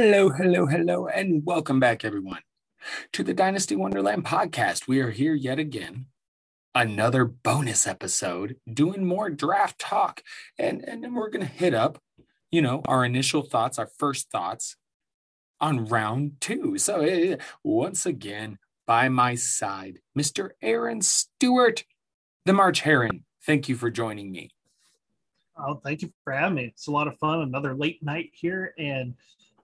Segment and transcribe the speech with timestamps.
[0.00, 2.42] Hello, hello, hello, and welcome back, everyone,
[3.12, 4.86] to the Dynasty Wonderland podcast.
[4.86, 6.06] We are here yet again,
[6.72, 10.22] another bonus episode, doing more draft talk,
[10.56, 12.00] and and then we're gonna hit up,
[12.52, 14.76] you know, our initial thoughts, our first thoughts
[15.60, 16.78] on round two.
[16.78, 20.50] So uh, once again, by my side, Mr.
[20.62, 21.82] Aaron Stewart,
[22.44, 23.24] the March Heron.
[23.44, 24.52] Thank you for joining me.
[25.56, 26.64] Oh, thank you for having me.
[26.66, 27.40] It's a lot of fun.
[27.40, 29.14] Another late night here, and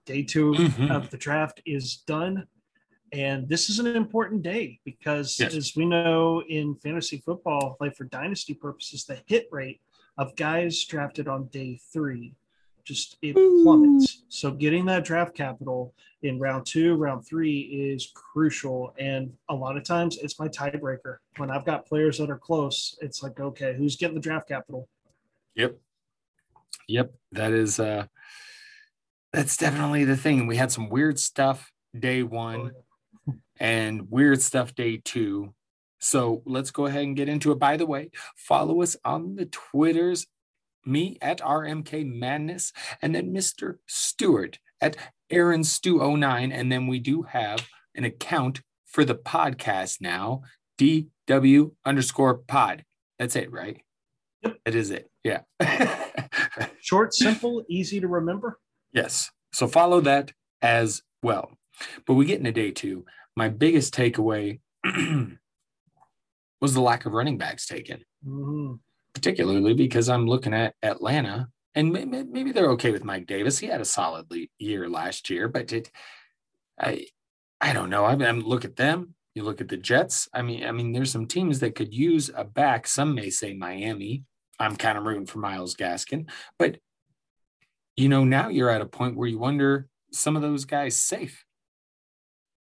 [0.04, 0.90] Day 2 Mhm.
[0.94, 2.46] of the draft is done.
[3.12, 5.54] And this is an important day because, Yes.
[5.54, 9.80] as we know in fantasy football, like for dynasty purposes, the hit rate
[10.18, 12.34] of guys drafted on day three
[12.84, 13.32] just it
[13.62, 14.24] plummets.
[14.28, 18.94] So, getting that draft capital in round two, round three is crucial.
[18.98, 21.16] And a lot of times it's my tiebreaker.
[21.38, 24.86] When I've got players that are close, it's like, okay, who's getting the draft capital?
[25.54, 25.78] Yep.
[26.88, 27.14] Yep.
[27.32, 28.06] That is uh
[29.34, 30.46] that's definitely the thing.
[30.46, 32.70] We had some weird stuff day one
[33.28, 35.54] oh, and weird stuff day two.
[35.98, 37.58] So let's go ahead and get into it.
[37.58, 40.26] By the way, follow us on the Twitters,
[40.84, 43.78] me at RMK Madness, and then Mr.
[43.86, 44.96] Stewart at
[45.30, 46.52] Aaron Stew09.
[46.52, 50.42] And then we do have an account for the podcast now,
[50.78, 52.84] DW underscore pod.
[53.18, 53.80] That's it, right?
[54.42, 54.58] Yep.
[54.64, 55.10] That is it.
[55.24, 55.40] Yeah.
[56.80, 58.60] Short, simple, easy to remember.
[58.94, 59.30] Yes.
[59.54, 60.32] So follow that
[60.62, 61.52] as well.
[62.06, 63.04] But we get into day two.
[63.36, 64.60] My biggest takeaway
[66.60, 68.80] was the lack of running backs taken, Mhm.
[69.14, 73.58] particularly because I'm looking at Atlanta and may- may- maybe they're okay with Mike Davis.
[73.58, 74.26] He had a solid
[74.58, 75.90] year last year, but it,
[76.78, 77.06] I,
[77.60, 78.04] I don't know.
[78.04, 79.14] I mean, look at them.
[79.34, 80.28] You look at the Jets.
[80.32, 82.86] I mean, I mean, there's some teams that could use a back.
[82.86, 84.24] Some may say Miami.
[84.60, 86.78] I'm kind of rooting for Myles Gaskin, but
[87.96, 91.44] you know, now you're at a point where you wonder some of those guys safe.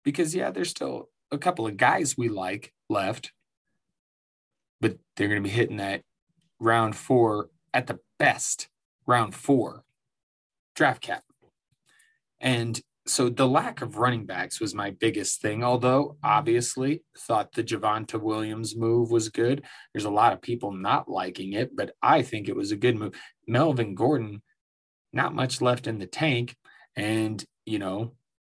[0.04, 3.32] Because yeah, there's still a couple of guys we like left,
[4.80, 6.02] but they're going to be hitting that
[6.60, 8.68] round four at the best,
[9.06, 9.84] round four
[10.76, 11.24] draft cap.
[12.40, 15.64] And so the lack of running backs was my biggest thing.
[15.64, 19.64] Although obviously thought the Javonte Williams move was good.
[19.94, 22.96] There's a lot of people not liking it, but I think it was a good
[22.96, 23.14] move.
[23.48, 24.42] Melvin Gordon,
[25.14, 26.56] not much left in the tank.
[26.96, 28.14] And, you know,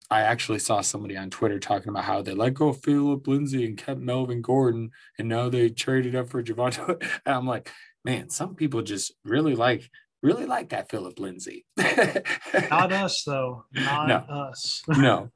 [0.09, 3.65] I actually saw somebody on Twitter talking about how they let go of Phillip Lindsay
[3.65, 7.01] and kept Melvin Gordon, and now they traded up for Javonte.
[7.25, 7.71] And I'm like,
[8.03, 9.89] man, some people just really like,
[10.21, 11.65] really like that Phillip Lindsay.
[11.77, 13.65] Not us, though.
[13.73, 14.15] Not No.
[14.17, 14.83] us.
[14.87, 15.31] no.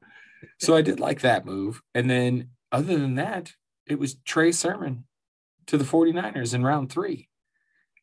[0.58, 1.82] So I did like that move.
[1.94, 3.52] And then other than that,
[3.86, 5.04] it was Trey Sermon
[5.66, 7.28] to the 49ers in round three.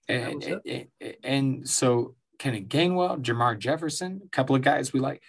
[0.09, 0.87] And, and,
[1.23, 5.21] and so Kenny Gainwell, Jermar Jefferson, a couple of guys we like.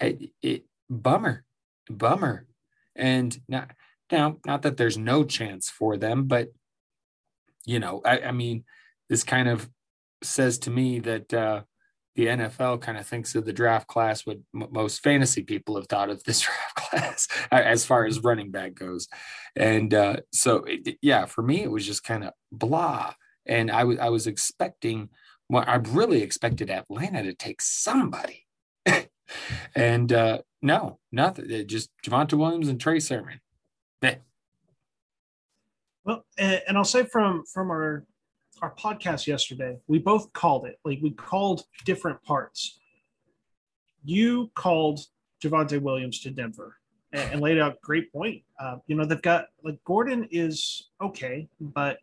[0.00, 1.44] It, it bummer,
[1.88, 2.46] bummer.
[2.94, 3.72] And not
[4.10, 6.48] now, not that there's no chance for them, but
[7.64, 8.64] you know, I, I mean,
[9.08, 9.68] this kind of
[10.22, 11.62] says to me that uh
[12.16, 15.86] the NFL kind of thinks of the draft class what m- most fantasy people have
[15.86, 19.06] thought of this draft class as far as running back goes.
[19.54, 23.12] And uh, so, it, yeah, for me, it was just kind of blah.
[23.44, 25.10] And I was I was expecting,
[25.48, 28.46] well, I really expected Atlanta to take somebody.
[29.74, 31.50] and uh, no, nothing.
[31.50, 33.40] It just Javonte Williams and Trey Sermon.
[36.06, 38.06] Well, and, and I'll say from from our
[38.62, 40.78] our podcast yesterday, we both called it.
[40.84, 42.78] Like we called different parts.
[44.04, 45.00] You called
[45.42, 46.76] Javonte Williams to Denver
[47.12, 48.42] and, and laid out great point.
[48.58, 51.98] Uh, you know they've got like Gordon is okay, but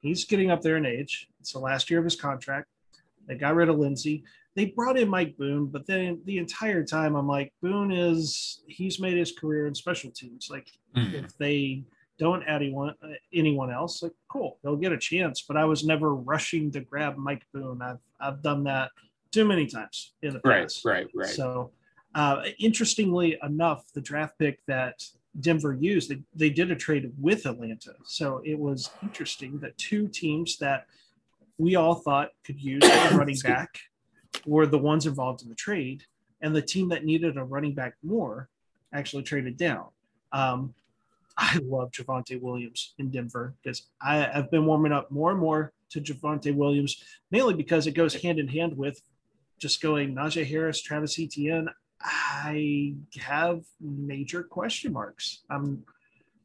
[0.00, 1.28] he's getting up there in age.
[1.40, 2.66] It's the last year of his contract.
[3.26, 4.24] They got rid of Lindsay.
[4.56, 9.00] They brought in Mike Boone, but then the entire time I'm like, Boone is he's
[9.00, 10.48] made his career in special teams.
[10.50, 11.84] Like mm, if they
[12.18, 15.42] don't add anyone uh, anyone else, like cool, they'll get a chance.
[15.42, 17.82] But I was never rushing to grab Mike Boone.
[17.82, 18.90] I've I've done that
[19.32, 20.84] too many times in the right, past.
[20.84, 21.28] right, right.
[21.28, 21.72] So,
[22.14, 25.02] uh, interestingly enough, the draft pick that
[25.40, 27.94] Denver used, they, they did a trade with Atlanta.
[28.04, 30.86] So it was interesting that two teams that
[31.58, 33.78] we all thought could use a running back
[34.46, 36.02] were the ones involved in the trade,
[36.40, 38.48] and the team that needed a running back more
[38.92, 39.86] actually traded down.
[40.32, 40.74] Um,
[41.36, 45.72] I love Javonte Williams in Denver because I, I've been warming up more and more
[45.90, 49.00] to Javonte Williams, mainly because it goes hand in hand with
[49.58, 51.68] just going Najee Harris, Travis Etienne.
[52.00, 55.42] I have major question marks.
[55.50, 55.84] Um,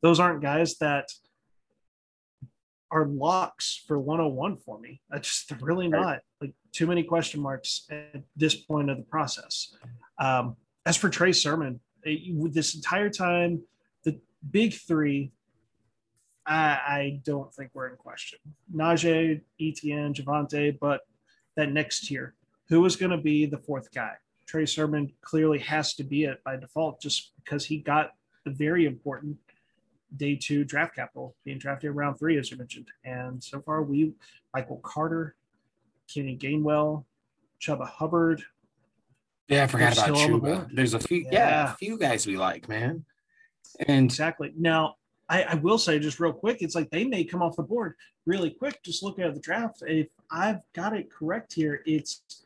[0.02, 1.10] those aren't guys that
[2.92, 5.02] are locks for 101 for me.
[5.12, 9.76] I just really not like too many question marks at this point of the process.
[10.18, 10.56] Um,
[10.86, 13.62] as for Trey Sermon, it, this entire time,
[14.04, 14.20] the
[14.50, 15.32] big three,
[16.46, 18.40] I, I don't think we're in question.
[18.74, 21.02] Najee, Etienne, Javonte, but
[21.56, 22.36] that next tier,
[22.70, 24.14] who is going to be the fourth guy?
[24.48, 28.12] Trey Sermon clearly has to be it by default just because he got
[28.46, 29.38] the very important
[30.18, 32.88] day two draft capital being drafted around three, as you mentioned.
[33.04, 34.14] And so far, we,
[34.54, 35.36] Michael Carter,
[36.14, 37.06] Kenny Gainwell,
[37.62, 38.44] Chuba Hubbard.
[39.48, 40.70] Yeah, I forgot about Chuba.
[40.70, 41.50] The There's a few, yeah.
[41.50, 43.06] yeah, a few guys we like, man.
[43.88, 44.54] And exactly.
[44.58, 44.96] Now,
[45.28, 47.94] I, I, will say just real quick, it's like they may come off the board
[48.26, 48.82] really quick.
[48.84, 52.46] Just looking at the draft, if I've got it correct here, it's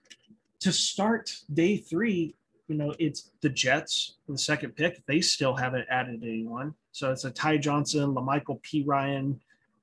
[0.60, 2.36] to start day three.
[2.68, 5.06] You know, it's the Jets the second pick.
[5.06, 9.38] They still haven't added anyone, so it's a Ty Johnson, La'Mical Perine,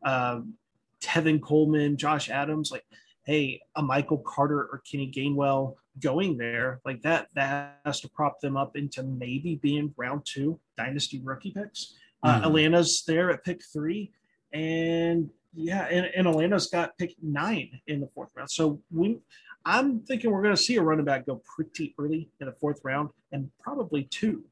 [0.05, 0.55] um,
[1.03, 2.71] Tevin Coleman, Josh Adams.
[2.71, 2.85] Like,
[3.25, 8.41] hey, a Michael Carter or Kenny Gainwell going there, like that, that has to prop
[8.41, 11.95] them up into maybe being round two dynasty rookie picks.
[12.23, 12.45] Uh, mm-hmm.
[12.45, 14.13] Atlanta's there at pick three,
[14.53, 18.51] and yeah, and, and Atlanta's got pick nine in the fourth round.
[18.51, 19.19] So we,
[19.65, 22.81] I'm thinking we're going to see a running back go pretty early in the fourth
[22.85, 24.45] round, and probably two.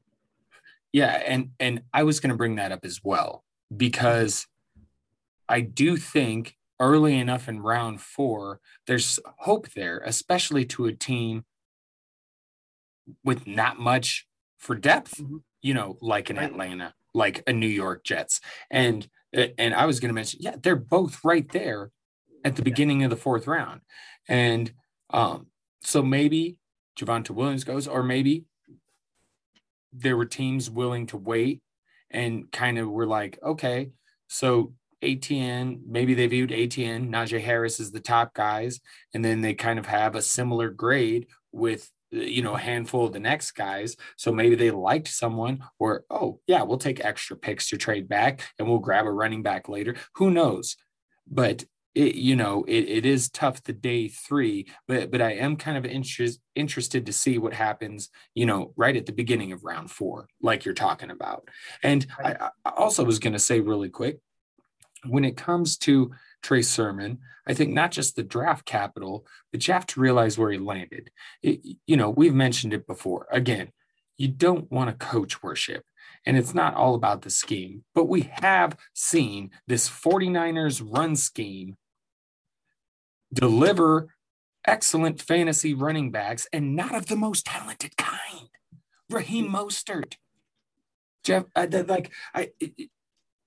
[0.91, 3.43] Yeah, and and I was going to bring that up as well
[3.75, 4.47] because
[5.47, 11.45] I do think early enough in round four, there's hope there, especially to a team
[13.23, 14.27] with not much
[14.57, 15.17] for depth.
[15.17, 15.37] Mm-hmm.
[15.61, 16.49] You know, like in right.
[16.49, 18.41] Atlanta like a New York Jets.
[18.69, 21.91] And and I was going to mention, yeah, they're both right there
[22.43, 23.81] at the beginning of the fourth round.
[24.27, 24.73] And
[25.09, 25.47] um,
[25.81, 26.57] so maybe
[26.97, 28.45] Javonte Williams goes, or maybe
[29.93, 31.61] there were teams willing to wait
[32.11, 33.91] and kind of were like, okay,
[34.27, 38.79] so Etienne, maybe they viewed Etienne, Najee Harris as the top guys,
[39.13, 43.13] and then they kind of have a similar grade with you know a handful of
[43.13, 43.95] the next guys.
[44.17, 48.41] So maybe they liked someone or oh yeah we'll take extra picks to trade back
[48.57, 49.95] and we'll grab a running back later.
[50.15, 50.75] Who knows?
[51.27, 51.65] But
[51.99, 55.77] it, you know it, it is tough the day three but but i am kind
[55.77, 59.91] of interest, interested to see what happens you know right at the beginning of round
[59.91, 61.47] four like you're talking about
[61.83, 64.19] and i, I also was going to say really quick
[65.05, 66.11] when it comes to
[66.41, 67.19] Trey Sermon.
[67.47, 71.09] I think not just the draft capital, but you have to realize where he landed.
[71.41, 73.25] It, you know, we've mentioned it before.
[73.31, 73.69] Again,
[74.17, 75.83] you don't want to coach worship.
[76.25, 81.77] And it's not all about the scheme, but we have seen this 49ers run scheme
[83.33, 84.13] deliver
[84.65, 88.49] excellent fantasy running backs and not of the most talented kind.
[89.09, 90.15] Raheem Mostert.
[91.23, 92.89] Jeff, I, like, I, it,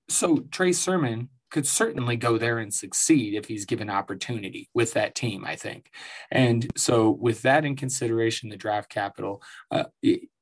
[0.08, 5.14] so Trey Sermon could certainly go there and succeed if he's given opportunity with that
[5.14, 5.90] team, I think.
[6.30, 9.84] And so, with that in consideration, the draft capital, uh,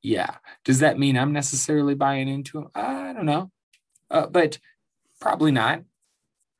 [0.03, 0.37] yeah.
[0.65, 2.69] Does that mean I'm necessarily buying into him?
[2.75, 3.51] I don't know,
[4.11, 4.59] uh, but
[5.21, 5.83] probably not.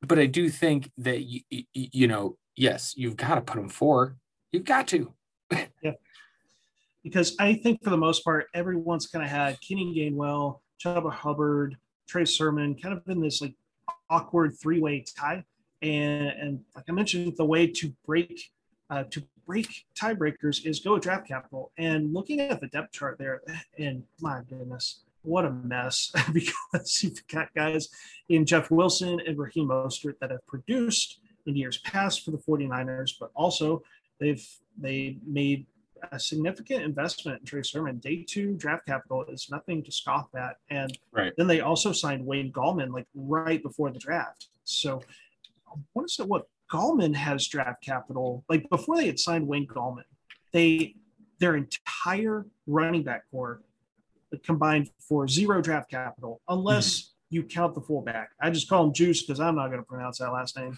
[0.01, 1.41] But I do think that you,
[1.73, 4.17] you know, yes, you've got to put them four.
[4.51, 5.13] You've got to.
[5.81, 5.93] yeah.
[7.03, 11.77] Because I think for the most part, everyone's kind of had Kenny Gainwell, Chuba Hubbard,
[12.07, 13.55] Trey Sermon, kind of in this like
[14.09, 15.43] awkward three-way tie.
[15.81, 18.51] And, and like I mentioned, the way to break
[18.91, 21.71] uh, to break tiebreakers is go draft capital.
[21.77, 23.41] And looking at the depth chart there,
[23.79, 26.11] and my goodness, what a mess!
[26.33, 27.87] because you've got guys
[28.29, 33.13] in Jeff Wilson and Raheem Mostert that have produced in years past for the 49ers,
[33.19, 33.83] but also
[34.19, 34.45] they've
[34.77, 35.65] they made
[36.11, 37.97] a significant investment in Trey Sermon.
[37.99, 40.57] Day two draft capital is nothing to scoff at.
[40.69, 41.33] And right.
[41.37, 44.47] then they also signed Wayne Gallman like right before the draft.
[44.63, 45.01] So
[45.67, 48.43] I want to say what Gallman has draft capital.
[48.49, 50.03] Like before they had signed Wayne Gallman,
[50.51, 50.95] they
[51.39, 53.61] their entire running back corps
[54.43, 57.35] combined for zero draft capital, unless mm-hmm.
[57.35, 58.29] you count the fullback.
[58.39, 60.77] I just call him Juice because I'm not going to pronounce that last name.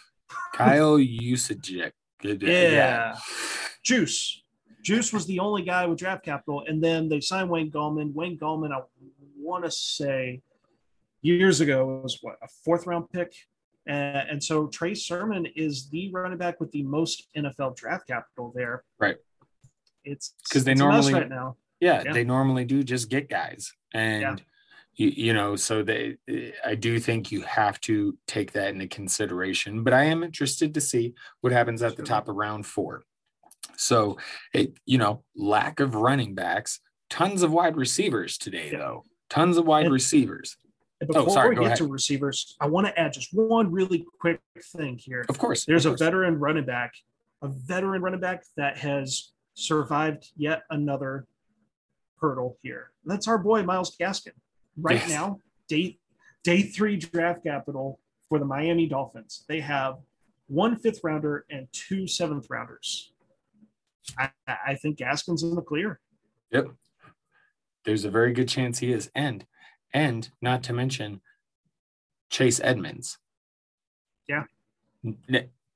[0.54, 1.92] Kyle Juszczyk.
[2.24, 2.32] Yeah.
[2.42, 3.16] yeah.
[3.84, 4.44] Juice.
[4.82, 8.14] Juice was the only guy with draft capital, and then they signed Wayne Gallman.
[8.14, 8.82] Wayne Gallman, I
[9.38, 10.42] want to say,
[11.22, 13.34] years ago was what a fourth round pick,
[13.88, 18.52] and, and so Trey Sermon is the running back with the most NFL draft capital
[18.54, 18.84] there.
[19.00, 19.16] Right.
[20.04, 21.56] It's because they normally right now.
[21.80, 24.36] Yeah, yeah, they normally do just get guys, and yeah.
[24.96, 26.18] You, you know, so they.
[26.28, 30.74] Eh, I do think you have to take that into consideration, but I am interested
[30.74, 33.04] to see what happens at the top of round four.
[33.76, 34.18] So,
[34.54, 38.80] it, you know, lack of running backs, tons of wide receivers today, yeah.
[38.80, 39.04] though.
[39.30, 40.58] Tons of wide and, receivers.
[41.02, 41.78] And oh, before oh, sorry, we get ahead.
[41.78, 44.40] to receivers, I want to add just one really quick
[44.78, 45.26] thing here.
[45.28, 45.66] Of course.
[45.66, 46.02] There's of course.
[46.02, 46.94] a veteran running back,
[47.42, 51.26] a veteran running back that has survived yet another
[52.22, 52.92] hurdle here.
[53.06, 54.32] That's our boy Myles Gaskin.
[54.78, 55.10] Right yes.
[55.10, 56.00] now, day
[56.44, 58.00] day three draft capital
[58.30, 59.46] for the Miami Dolphins.
[59.48, 59.98] They have
[60.48, 63.14] one fifth rounder and two seventh rounders.
[64.18, 66.00] I, I think Gaskin's in the clear.
[66.52, 66.68] Yep.
[67.86, 69.10] There's a very good chance he is.
[69.16, 69.46] And
[69.94, 71.22] and not to mention
[72.30, 73.18] Chase Edmonds.
[74.28, 74.44] Yeah.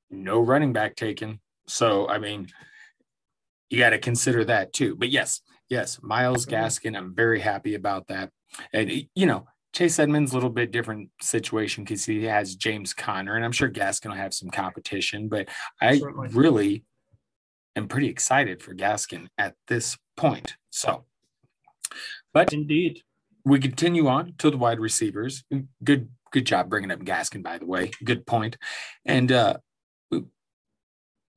[0.10, 1.39] No running back taken.
[1.68, 2.48] So I mean,
[3.70, 4.96] you got to consider that too.
[4.96, 8.31] But yes, yes, Myles Gaskin, I'm very happy about that.
[8.74, 13.36] And you know, Chase Edmonds a little bit different situation because he has James Conner,
[13.36, 15.27] and I'm sure Gaskin will have some competition.
[15.27, 15.50] But
[15.81, 16.29] I Certainly.
[16.29, 16.83] really
[17.75, 20.55] am pretty excited for Gaskin at this point.
[20.69, 21.05] So,
[22.33, 23.03] but indeed,
[23.45, 25.43] we continue on to the wide receivers.
[25.83, 27.91] Good, good job bringing up Gaskin, by the way.
[28.03, 28.57] Good point.
[29.05, 29.57] And uh,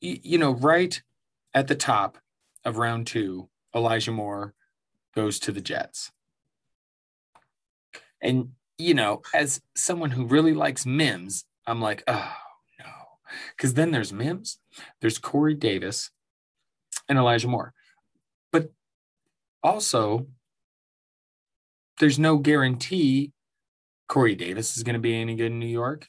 [0.00, 1.00] you know, right
[1.52, 2.18] at the top
[2.64, 4.54] of round two, Elijah Moore
[5.14, 6.10] goes to the Jets.
[8.22, 12.32] And, you know, as someone who really likes Mims, I'm like, oh,
[12.78, 12.84] no.
[13.56, 14.58] Because then there's Mims,
[15.00, 16.10] there's Corey Davis,
[17.08, 17.72] and Elijah Moore.
[18.52, 18.70] But
[19.62, 20.26] also,
[21.98, 23.32] there's no guarantee
[24.08, 26.06] Corey Davis is going to be any good in New York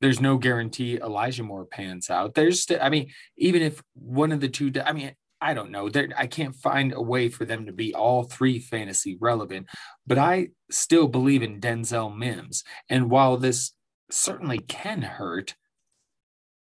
[0.00, 2.34] there's no guarantee Elijah Moore pans out.
[2.34, 5.88] There's, st- I mean, even if one of the two, I mean, I don't know.
[6.16, 9.68] I can't find a way for them to be all three fantasy relevant,
[10.06, 12.64] but I still believe in Denzel Mims.
[12.88, 13.72] And while this
[14.10, 15.54] certainly can hurt,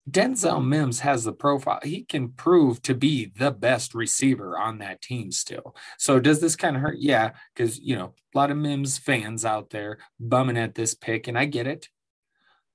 [0.08, 1.80] Denzel Mims has the profile.
[1.82, 5.74] He can prove to be the best receiver on that team still.
[5.98, 6.98] So does this kind of hurt?
[7.00, 11.26] Yeah, because you know, a lot of Mims fans out there bumming at this pick,
[11.26, 11.88] and I get it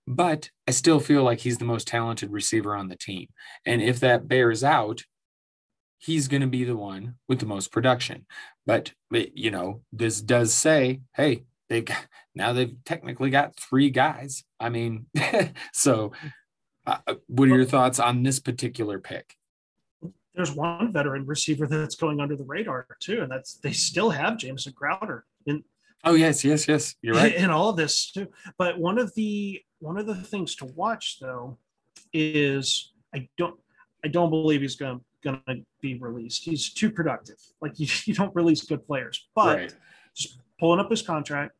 [0.07, 3.27] but I still feel like he's the most talented receiver on the team.
[3.65, 5.03] And if that bears out,
[6.01, 8.25] he's going to be the one with the most production.
[8.65, 12.05] But, you know, this does say, hey, got,
[12.35, 14.43] now they've technically got three guys.
[14.59, 15.05] I mean,
[15.73, 16.11] so
[16.85, 19.35] uh, uh, what are your thoughts on this particular pick?
[20.33, 24.37] There's one veteran receiver that's going under the radar too, and that's they still have
[24.37, 25.25] Jamison Crowder.
[25.45, 25.63] In,
[26.05, 27.35] oh yes, yes, yes, you're right.
[27.35, 28.27] In all of this too,
[28.57, 31.57] but one of the one of the things to watch though
[32.13, 33.59] is I don't
[34.05, 36.43] I don't believe he's going going to be released.
[36.43, 37.37] He's too productive.
[37.61, 39.27] Like you, you don't release good players.
[39.35, 39.75] But right.
[40.15, 41.53] just pulling up his contract,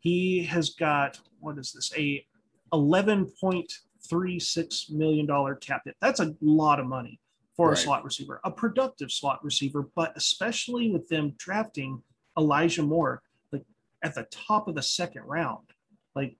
[0.00, 2.24] he has got what is this a
[2.72, 3.72] eleven point
[4.08, 5.96] three six million dollar cap hit.
[6.00, 7.20] That's a lot of money
[7.56, 7.78] for right.
[7.78, 9.88] a slot receiver, a productive slot receiver.
[9.94, 12.02] But especially with them drafting
[12.36, 13.64] Elijah Moore like
[14.02, 15.66] at the top of the second round,
[16.14, 16.36] like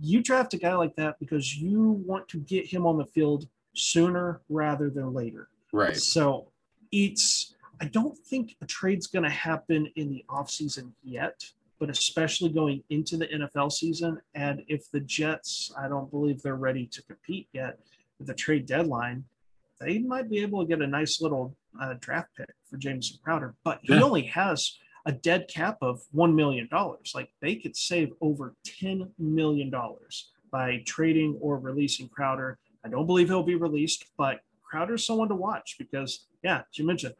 [0.00, 3.48] you draft a guy like that because you want to get him on the field
[3.74, 5.48] sooner rather than later.
[5.78, 5.96] Right.
[5.96, 6.50] So
[6.92, 11.44] it's I don't think a trade's going to happen in the offseason yet,
[11.78, 14.20] but especially going into the NFL season.
[14.34, 17.78] And if the Jets, I don't believe they're ready to compete yet
[18.18, 19.24] with the trade deadline,
[19.80, 23.54] they might be able to get a nice little uh, draft pick for Jamison Crowder.
[23.62, 24.02] But he yeah.
[24.02, 26.68] only has a dead cap of $1 million.
[27.14, 29.72] Like they could save over $10 million
[30.50, 32.58] by trading or releasing Crowder.
[32.84, 36.86] I don't believe he'll be released, but Crowder's someone to watch because, yeah, as you
[36.86, 37.14] mentioned,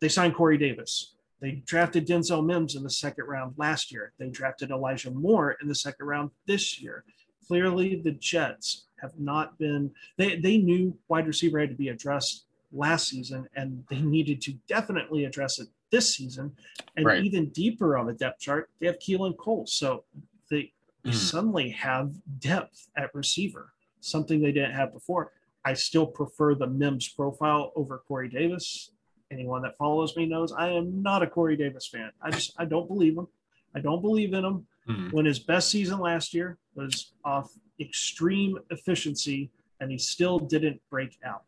[0.00, 1.14] they signed Corey Davis.
[1.40, 4.12] They drafted Denzel Mims in the second round last year.
[4.18, 7.04] They drafted Elijah Moore in the second round this year.
[7.48, 12.44] Clearly, the Jets have not been, they, they knew wide receiver had to be addressed
[12.72, 16.52] last season, and they needed to definitely address it this season.
[16.96, 17.24] And right.
[17.24, 19.66] even deeper on the depth chart, they have Keelan Cole.
[19.66, 20.04] So
[20.48, 20.72] they
[21.04, 21.12] mm.
[21.12, 25.32] suddenly have depth at receiver, something they didn't have before.
[25.64, 28.90] I still prefer the Mims profile over Corey Davis.
[29.30, 32.10] Anyone that follows me knows I am not a Corey Davis fan.
[32.20, 33.26] I just I don't believe him.
[33.74, 34.66] I don't believe in him.
[34.88, 35.12] Mm.
[35.12, 37.50] When his best season last year was off
[37.80, 39.50] extreme efficiency,
[39.80, 41.44] and he still didn't break out.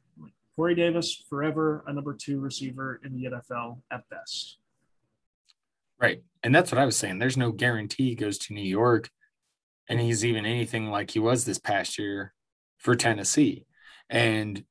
[0.57, 4.59] Corey Davis, forever a number two receiver in the NFL at best.
[6.01, 6.23] Right.
[6.43, 7.19] And that's what I was saying.
[7.19, 9.11] There's no guarantee he goes to New York
[9.89, 12.35] and he's even anything like he was this past year
[12.79, 13.67] for Tennessee.
[14.11, 14.65] And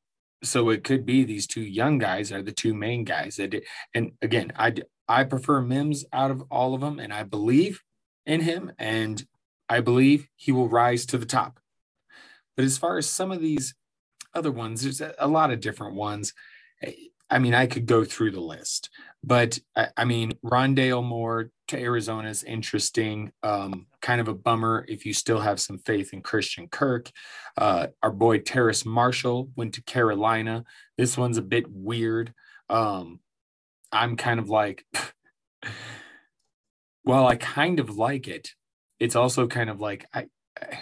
[0.43, 3.63] so it could be these two young guys are the two main guys that
[3.93, 4.73] and again I
[5.07, 7.81] I prefer Mims out of all of them and I believe
[8.25, 9.25] in him and
[9.69, 11.59] I believe he will rise to the top.
[12.55, 13.73] But as far as some of these
[14.33, 14.81] other ones.
[14.81, 16.33] There's a, lot of different ones.
[16.81, 16.91] Eh,
[17.29, 18.89] I mean, I could go through the list,
[19.23, 23.31] but I, I mean, Rondale Moore to Arizona is interesting.
[23.41, 27.09] Um, kind of a bummer if you still have some faith in Christian Kirk.
[27.57, 30.65] Uh, our boy Terrace Marshall went to Carolina.
[30.97, 32.33] This one's a bit weird.
[32.69, 33.19] Um,
[33.91, 34.85] I'm kind of like,
[37.03, 38.49] while I kind of like it,
[38.99, 40.27] it's also kind of like I,
[40.61, 40.79] I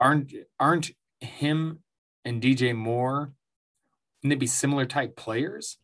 [0.00, 1.78] aren't aren't him
[2.24, 3.32] and DJ Moore
[4.22, 5.78] can they be similar type players?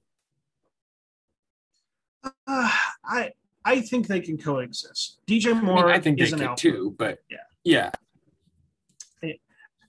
[2.25, 2.71] Uh,
[3.05, 3.33] I
[3.65, 5.19] I think they can coexist.
[5.27, 7.91] DJ Moore, I, mean, I think they could too, but yeah, yeah.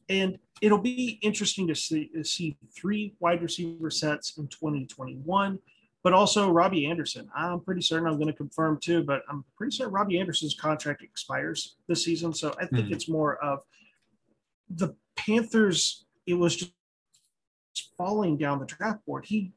[0.10, 5.60] And it'll be interesting to see, to see three wide receiver sets in 2021,
[6.04, 7.30] but also Robbie Anderson.
[7.36, 11.04] I'm pretty certain I'm going to confirm too, but I'm pretty certain Robbie Anderson's contract
[11.04, 12.34] expires this season.
[12.34, 12.92] So I think mm.
[12.92, 13.62] it's more of
[14.70, 16.06] the Panthers.
[16.26, 16.74] It was just
[17.98, 19.26] falling down the draft board.
[19.26, 19.52] He,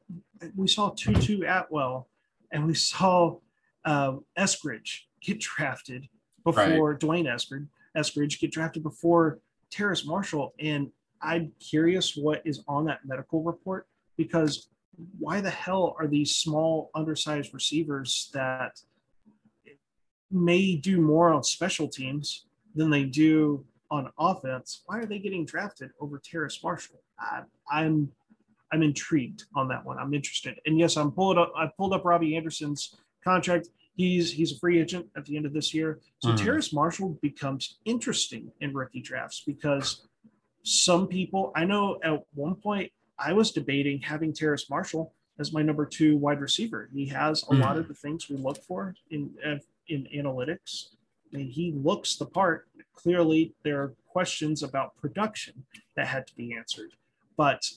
[0.55, 2.07] we saw Tutu Atwell,
[2.53, 3.35] and we saw
[3.83, 6.07] uh, Eskridge get drafted
[6.45, 6.99] before right.
[6.99, 7.67] D'Wayne Eskridge,
[7.97, 9.39] Eskridge get drafted before
[9.71, 10.53] Terrace Marshall.
[10.59, 10.91] And
[11.21, 14.67] I'm curious what is on that medical report because
[15.17, 18.79] why the hell are these small, undersized receivers that
[20.29, 22.45] may do more on special teams
[22.75, 24.83] than they do on offense?
[24.85, 27.01] Why are they getting drafted over Terrace Marshall?
[27.19, 27.41] I,
[27.71, 28.11] I'm
[28.73, 29.99] I'm intrigued on that one.
[29.99, 30.59] I'm interested.
[30.65, 31.53] And yes, I'm pulled up.
[31.55, 33.69] I pulled up Robbie Anderson's contract.
[33.95, 35.99] He's he's a free agent at the end of this year.
[36.19, 36.43] So mm.
[36.43, 40.07] Terrace Marshall becomes interesting in rookie drafts because
[40.63, 45.61] some people I know at one point I was debating having Terrace Marshall as my
[45.61, 46.89] number two wide receiver.
[46.91, 47.59] He has a mm.
[47.59, 49.29] lot of the things we look for in
[49.87, 50.95] in analytics.
[51.31, 52.67] I mean, he looks the part.
[52.95, 56.91] Clearly, there are questions about production that had to be answered,
[57.37, 57.69] but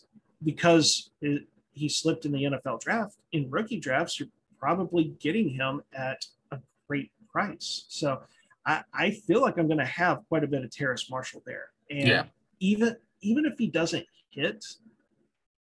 [0.47, 5.83] because it, he slipped in the NFL draft, in rookie drafts, you're probably getting him
[5.93, 7.85] at a great price.
[7.89, 8.23] So
[8.65, 11.69] I, I feel like I'm going to have quite a bit of Terrace Marshall there.
[11.91, 12.25] And yeah.
[12.61, 14.65] even even if he doesn't hit,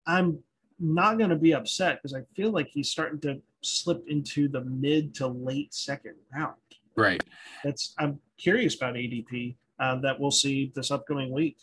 [0.06, 0.40] I'm
[0.80, 4.62] not going to be upset because I feel like he's starting to slip into the
[4.62, 6.56] mid to late second round.
[6.96, 7.24] Right.
[7.64, 11.58] That's I'm curious about ADP uh, that we'll see this upcoming week.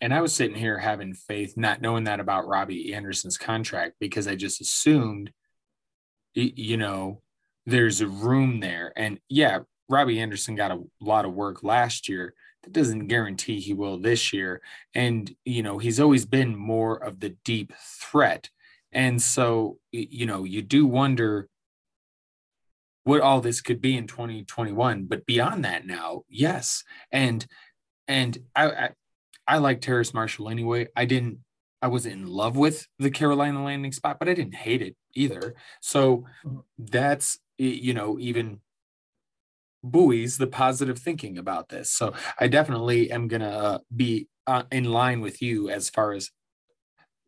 [0.00, 4.26] And I was sitting here having faith, not knowing that about Robbie Anderson's contract, because
[4.26, 5.32] I just assumed,
[6.34, 7.22] you know,
[7.66, 8.92] there's a room there.
[8.96, 12.34] And yeah, Robbie Anderson got a lot of work last year.
[12.62, 14.62] That doesn't guarantee he will this year.
[14.94, 18.50] And, you know, he's always been more of the deep threat.
[18.92, 21.48] And so, you know, you do wonder
[23.04, 25.04] what all this could be in 2021.
[25.04, 26.84] But beyond that now, yes.
[27.10, 27.46] And,
[28.06, 28.90] and I, I
[29.50, 30.86] I like Terrace Marshall anyway.
[30.94, 31.40] I didn't
[31.82, 35.56] I wasn't in love with the Carolina landing spot, but I didn't hate it either.
[35.80, 36.24] So
[36.78, 38.60] that's you know even
[39.82, 41.90] buoys the positive thinking about this.
[41.90, 46.30] So I definitely am gonna uh, be uh, in line with you as far as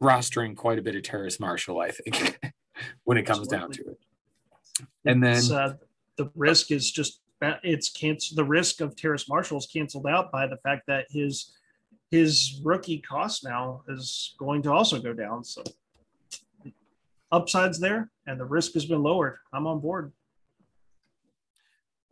[0.00, 1.80] rostering quite a bit of Terrace Marshall.
[1.80, 2.38] I think
[3.02, 3.58] when it comes Absolutely.
[3.58, 5.74] down to it, and then uh,
[6.16, 7.20] the risk is just
[7.64, 8.38] it's canceled.
[8.38, 11.52] The risk of Terrace Marshall is canceled out by the fact that his
[12.12, 15.42] his rookie cost now is going to also go down.
[15.42, 15.64] So
[17.32, 19.38] upsides there, and the risk has been lowered.
[19.50, 20.12] I'm on board.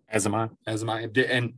[0.08, 0.48] As am I.
[0.66, 1.02] As am I.
[1.02, 1.52] And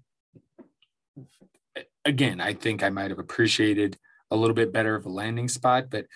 [2.04, 3.96] again, I think I might have appreciated
[4.32, 6.06] a little bit better of a landing spot, but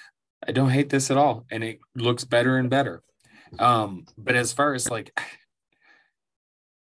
[0.46, 3.04] I don't hate this at all, and it looks better and better.
[3.60, 5.16] Um, but as far as like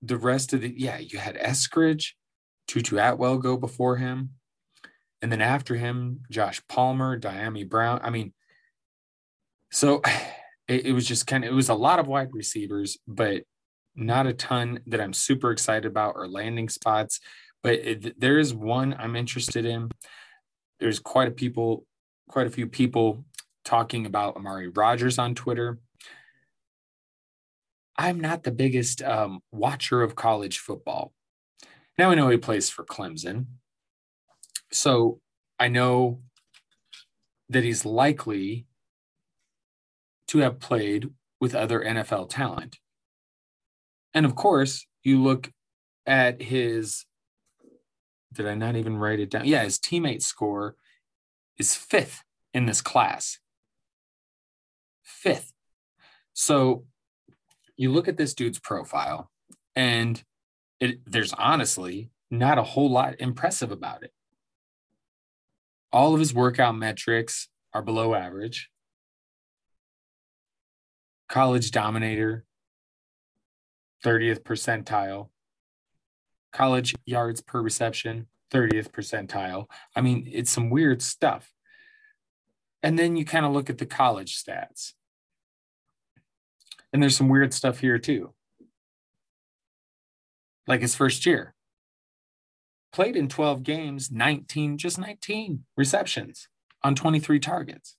[0.03, 2.11] the rest of the, yeah, you had Eskridge,
[2.67, 4.29] Tutu Atwell go before him.
[5.23, 8.01] And then after him, Josh Palmer, Dyami Brown.
[8.03, 8.33] I mean,
[9.71, 10.01] so
[10.67, 13.43] it, it was just kind of, it was a lot of wide receivers, but
[13.95, 17.21] not a ton that I'm super excited about or landing spots.
[17.63, 19.89] But it, there is one I'm interested in.
[20.81, 21.85] There's quite a people,
[22.27, 23.23] quite a few people
[23.63, 25.79] talking about Amari Rogers on Twitter.
[27.97, 31.13] I'm not the biggest um, watcher of college football.
[31.97, 33.45] Now I know he plays for Clemson,
[34.73, 35.19] so
[35.59, 36.21] I know
[37.49, 38.65] that he's likely
[40.27, 41.09] to have played
[41.39, 42.77] with other NFL talent.
[44.13, 45.51] And of course, you look
[46.05, 47.05] at his,
[48.33, 49.45] did I not even write it down?
[49.45, 50.75] Yeah, his teammate score
[51.57, 53.39] is fifth in this class.
[55.03, 55.53] Fifth.
[56.33, 56.85] So
[57.77, 59.29] you look at this dude's profile,
[59.75, 60.23] and
[60.79, 64.11] it, there's honestly not a whole lot impressive about it.
[65.93, 68.71] All of his workout metrics are below average.
[71.29, 72.45] College dominator,
[74.03, 75.29] 30th percentile.
[76.51, 79.67] College yards per reception, 30th percentile.
[79.95, 81.51] I mean, it's some weird stuff.
[82.81, 84.93] And then you kind of look at the college stats.
[86.91, 88.33] And there's some weird stuff here too.
[90.65, 91.52] Like his first year.
[92.93, 96.47] Played in 12 games, 19, just 19 receptions
[96.83, 97.95] on 23 targets.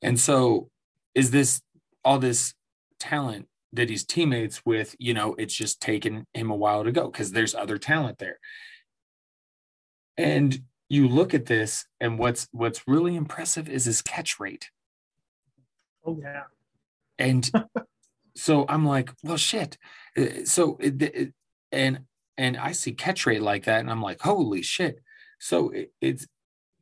[0.00, 0.70] And so
[1.14, 1.60] is this
[2.04, 2.54] all this
[3.00, 7.10] talent that he's teammates with, you know, it's just taken him a while to go
[7.10, 8.38] because there's other talent there.
[10.16, 14.70] And you look at this, and what's what's really impressive is his catch rate.
[16.04, 16.44] Oh yeah.
[17.18, 17.50] And
[18.36, 19.76] so I'm like, well, shit.
[20.16, 21.34] Uh, so it, it,
[21.70, 22.00] and
[22.38, 25.00] and I see catch rate like that, and I'm like, holy shit.
[25.38, 26.26] So it, it's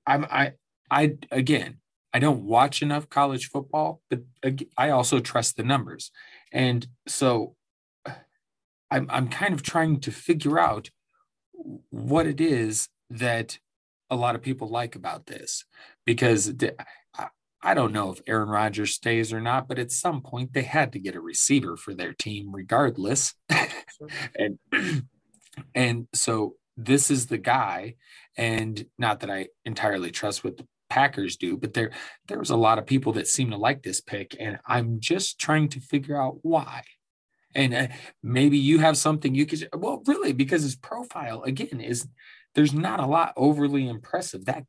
[0.06, 0.52] I'm I
[0.90, 1.78] I again
[2.16, 4.22] I don't watch enough college football, but
[4.78, 6.10] I also trust the numbers.
[6.50, 7.56] And so
[8.90, 10.88] I'm, I'm kind of trying to figure out
[11.90, 13.58] what it is that
[14.08, 15.66] a lot of people like about this
[16.06, 16.54] because
[17.62, 20.92] I don't know if Aaron Rodgers stays or not, but at some point they had
[20.92, 23.34] to get a receiver for their team regardless.
[24.38, 24.58] and
[25.74, 27.94] and so this is the guy
[28.36, 31.90] and not that I entirely trust what the Packers do, but there
[32.28, 35.38] there was a lot of people that seem to like this pick, and I'm just
[35.38, 36.84] trying to figure out why.
[37.54, 37.86] And uh,
[38.22, 42.06] maybe you have something you could well, really, because his profile again is
[42.54, 44.44] there's not a lot overly impressive.
[44.44, 44.64] That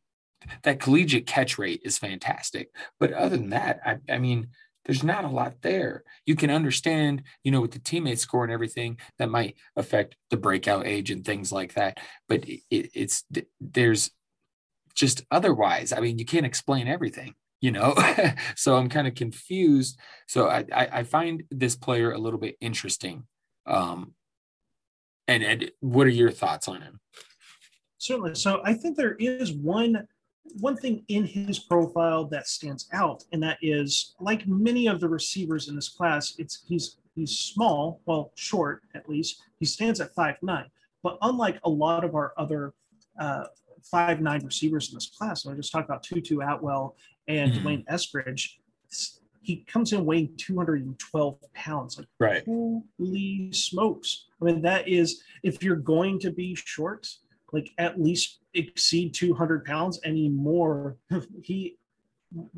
[0.64, 2.70] that collegiate catch rate is fantastic,
[3.00, 4.50] but other than that, I, I mean,
[4.88, 6.04] there's not a lot there.
[6.26, 10.38] You can understand, you know, with the teammate score and everything that might affect the
[10.38, 12.00] breakout age and things like that.
[12.28, 13.26] But it, it's
[13.60, 14.12] there's
[14.96, 15.92] just otherwise.
[15.92, 17.96] I mean, you can't explain everything, you know?
[18.56, 20.00] so I'm kind of confused.
[20.28, 23.28] So I, I, I, find this player a little bit interesting.
[23.68, 24.14] Um,
[25.28, 27.00] and, and what are your thoughts on him?
[28.00, 28.36] Certainly.
[28.36, 30.08] So I think there is one
[30.60, 35.10] one thing in his profile that stands out, and that is like many of the
[35.10, 39.42] receivers in this class, it's he's he's small, well, short at least.
[39.60, 40.66] He stands at five nine.
[41.04, 42.74] But unlike a lot of our other
[43.20, 43.46] uh,
[43.84, 45.44] five nine receivers in this class.
[45.44, 46.96] So I just talked about Tutu Atwell
[47.28, 47.64] and mm-hmm.
[47.64, 48.56] D'Wayne Eskridge.
[49.42, 51.98] He comes in weighing 212 pounds.
[51.98, 52.44] Like, right.
[52.46, 54.26] holy smokes.
[54.42, 57.08] I mean, that is, if you're going to be short,
[57.54, 60.98] like at least exceed 200 pounds any more,
[61.44, 61.78] he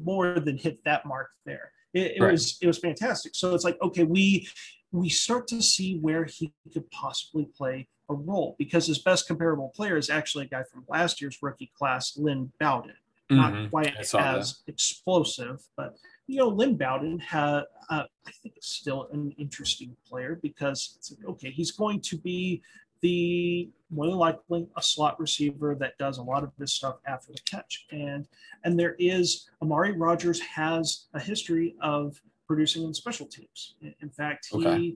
[0.01, 1.71] more than hit that mark there.
[1.93, 2.31] It, it right.
[2.31, 3.35] was, it was fantastic.
[3.35, 4.47] So it's like, okay, we,
[4.91, 9.71] we start to see where he could possibly play a role because his best comparable
[9.75, 12.95] player is actually a guy from last year's rookie class, Lynn Bowden.
[13.31, 13.35] Mm-hmm.
[13.35, 14.53] Not quite as that.
[14.65, 20.39] explosive, but you know, Lynn Bowden had, uh, I think, is still an interesting player
[20.41, 22.63] because it's like, okay, he's going to be
[23.01, 27.31] the more than likely a slot receiver that does a lot of this stuff after
[27.31, 27.87] the catch.
[27.91, 28.27] And
[28.63, 33.75] and there is Amari Rogers has a history of producing in special teams.
[34.01, 34.95] In fact, he okay.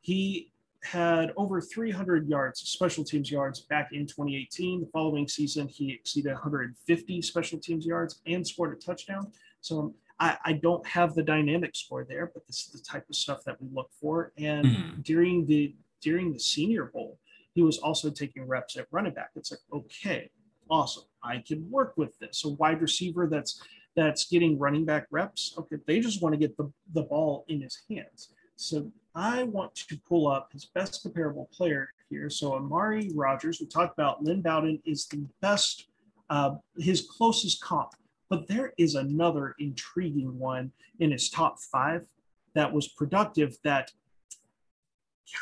[0.00, 4.80] he had over 300 yards, special teams yards back in 2018.
[4.80, 9.30] The following season, he exceeded 150 special teams yards and scored a touchdown.
[9.60, 13.16] So I, I don't have the dynamic score there, but this is the type of
[13.16, 14.32] stuff that we look for.
[14.38, 15.00] And mm-hmm.
[15.02, 17.18] during the during the Senior Bowl,
[17.60, 19.32] he was also taking reps at running back.
[19.36, 20.30] It's like, okay,
[20.70, 21.02] awesome.
[21.22, 22.42] I can work with this.
[22.46, 23.62] A wide receiver that's
[23.94, 25.54] that's getting running back reps.
[25.58, 28.32] Okay, they just want to get the, the ball in his hands.
[28.56, 32.30] So I want to pull up his best comparable player here.
[32.30, 35.88] So Amari Rogers, we talked about Lynn Bowden is the best,
[36.30, 37.90] uh, his closest comp,
[38.30, 42.06] but there is another intriguing one in his top five
[42.54, 43.90] that was productive that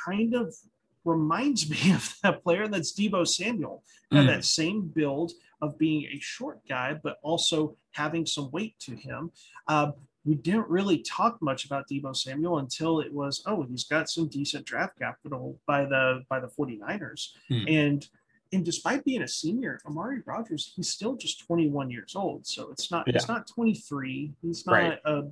[0.04, 0.52] kind of
[1.09, 2.68] reminds me of that player.
[2.68, 3.83] That's Deebo Samuel.
[4.12, 4.27] Mm.
[4.27, 9.31] that same build of being a short guy, but also having some weight to him.
[9.66, 9.92] Uh,
[10.25, 14.29] we didn't really talk much about Deebo Samuel until it was, oh, he's got some
[14.29, 17.29] decent draft capital by the by the 49ers.
[17.49, 17.64] Hmm.
[17.66, 18.07] And
[18.53, 22.47] and despite being a senior, Amari Rogers, he's still just 21 years old.
[22.47, 23.14] So it's not yeah.
[23.14, 24.33] he's not 23.
[24.42, 24.99] He's not right.
[25.05, 25.23] uh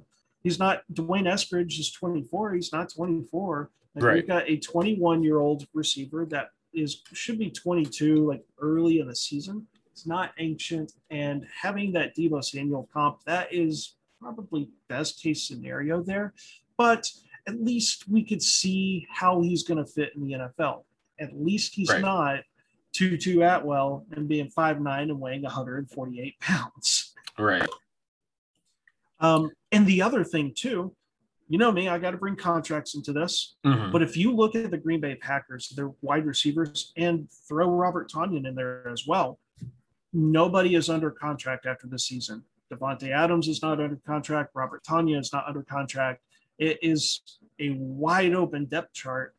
[0.43, 2.55] he's not D'Wayne Eskridge is 24.
[2.55, 3.71] He's not 24.
[3.97, 4.15] Like right.
[4.17, 9.09] We've got a 21 year old receiver that is should be 22, like early in
[9.09, 9.67] the season.
[9.91, 16.03] It's not ancient, and having that Deebo Samuel comp that is probably best case scenario
[16.03, 16.35] there,
[16.77, 17.11] but
[17.49, 20.85] at least we could see how he's going to fit in the NFL.
[21.19, 22.03] At least he's right.
[22.03, 22.41] not
[22.93, 27.15] Tutu Atwell and being five nine and weighing 148 pounds.
[27.39, 27.69] Right.
[29.21, 30.95] Um, and the other thing too,
[31.49, 33.57] you know me, I got to bring contracts into this.
[33.65, 33.93] Mm-hmm.
[33.93, 38.11] But if you look at the Green Bay Packers, their wide receivers, and throw Robert
[38.11, 39.39] Tonyan in there as well,
[40.13, 42.43] nobody is under contract after the season.
[42.73, 44.51] Davante Adams is not under contract.
[44.55, 46.23] Robert Tonyan is not under contract.
[46.59, 47.23] It is
[47.61, 49.35] a wide open depth chart,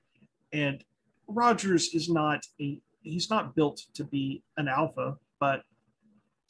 [0.54, 0.84] and
[1.28, 5.63] Rodgers is not a he's not built to be an alpha, but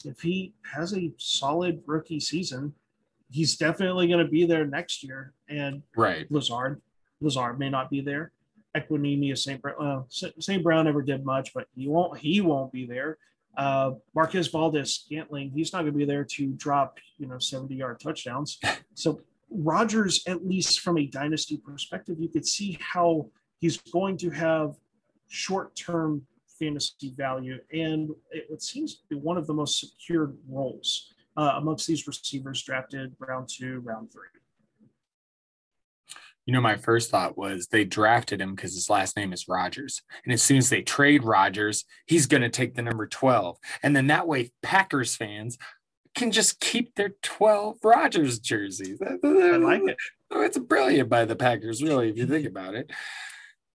[0.06, 2.74] if he has a solid rookie season,
[3.30, 5.34] he's definitely going to be there next year.
[5.50, 6.82] And right, Lazard,
[7.22, 8.32] Lazard may not be there.
[8.76, 9.62] Equanimeous St.
[9.62, 10.63] Brown, uh, St.
[10.63, 12.18] Brown never did much, but he won't.
[12.20, 13.18] He won't be there.
[13.58, 17.76] Uh, Marquez Valdes Scantling, he's not going to be there to drop you know seventy
[17.76, 18.60] yard touchdowns.
[18.94, 24.32] So Rogers, at least from a dynasty perspective, you could see how he's going to
[24.32, 24.74] have
[25.28, 26.26] short term
[26.60, 31.54] fantasy value, and it, it, seems to be one of the most secured roles uh,
[31.58, 34.23] amongst these receivers drafted round two, round three.
[36.45, 40.02] You know, my first thought was they drafted him because his last name is Rogers.
[40.23, 43.58] And as soon as they trade Rogers, he's going to take the number 12.
[43.84, 45.58] And then that way, Packers fans
[46.15, 49.02] can just keep their 12 Rogers jerseys.
[49.02, 49.17] I
[49.58, 49.97] like it.
[50.32, 52.91] It's brilliant by the Packers, really, if you think about it.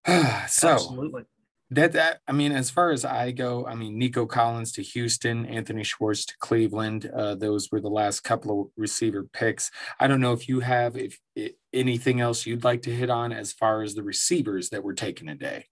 [0.49, 1.25] so, Absolutely.
[1.73, 5.47] That, that I mean, as far as I go, I mean, Nico Collins to Houston,
[5.47, 7.11] Anthony Schwartz to Cleveland.
[7.15, 9.71] Uh, those were the last couple of receiver picks.
[9.99, 13.33] I don't know if you have if, if anything else you'd like to hit on
[13.33, 15.65] as far as the receivers that were taken today.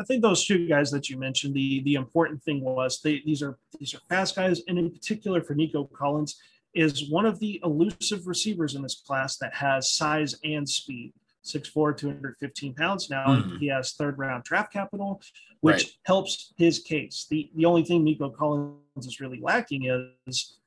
[0.00, 3.42] I think those two guys that you mentioned, the the important thing was they, these
[3.42, 6.36] are these are fast guys, and in particular for Nico Collins,
[6.72, 11.12] is one of the elusive receivers in this class that has size and speed.
[11.44, 13.10] 6'4, 215 pounds.
[13.10, 13.56] Now mm-hmm.
[13.56, 15.20] he has third round draft capital,
[15.60, 15.92] which right.
[16.04, 17.26] helps his case.
[17.30, 19.84] The the only thing Nico Collins is really lacking
[20.26, 20.58] is,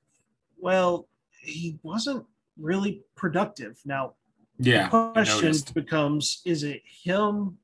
[0.60, 1.08] well,
[1.42, 2.26] he wasn't
[2.60, 3.80] really productive.
[3.86, 4.14] Now,
[4.58, 7.58] yeah, the question becomes: Is it him?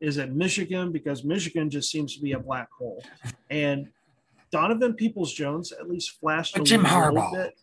[0.00, 0.92] Is it Michigan?
[0.92, 3.02] Because Michigan just seems to be a black hole,
[3.50, 3.88] and
[4.50, 7.32] Donovan Peoples Jones at least flashed a Jim Harbaugh.
[7.32, 7.58] Bit.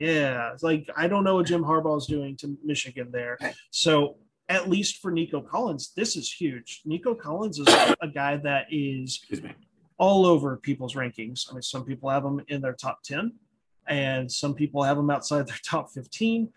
[0.00, 3.38] Yeah, it's like I don't know what Jim Harbaugh is doing to Michigan there.
[3.70, 4.16] So
[4.48, 6.82] at least for Nico Collins, this is huge.
[6.84, 7.68] Nico Collins is
[8.00, 9.24] a guy that is
[9.98, 11.48] all over people's rankings.
[11.48, 13.32] I mean, some people have him in their top 10,
[13.86, 16.48] and some people have him outside their top 15.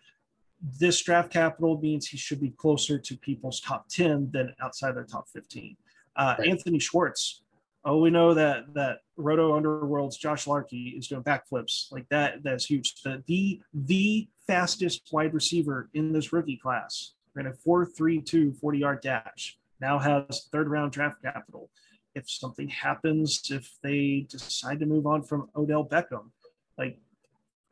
[0.80, 5.04] This draft capital means he should be closer to people's top 10 than outside their
[5.04, 5.78] top 15.
[6.16, 6.48] Uh, right.
[6.48, 7.43] Anthony Schwartz,
[7.86, 12.44] oh, we know that that Roto Underworld's Josh Larkey is doing backflips like that.
[12.44, 13.02] That's huge.
[13.04, 19.02] The the, the fastest wide receiver in this rookie class ran a 4.32 40 yard
[19.02, 19.58] dash.
[19.80, 21.70] Now has third round draft capital.
[22.16, 26.30] If something happens, if they decide to move on from Odell Beckham,
[26.78, 27.00] like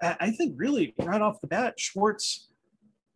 [0.02, 2.50] I think really right off the bat, Schwartz,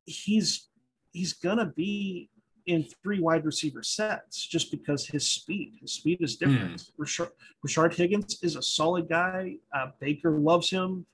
[0.06, 0.70] he's
[1.14, 2.30] he's gonna be
[2.68, 6.78] in three wide receiver sets just because his speed, his speed is different.
[6.78, 6.92] Mm.
[7.00, 7.32] Rashard,
[7.66, 9.56] Rashard, Higgins is a solid guy.
[9.74, 11.06] Uh, Baker loves him,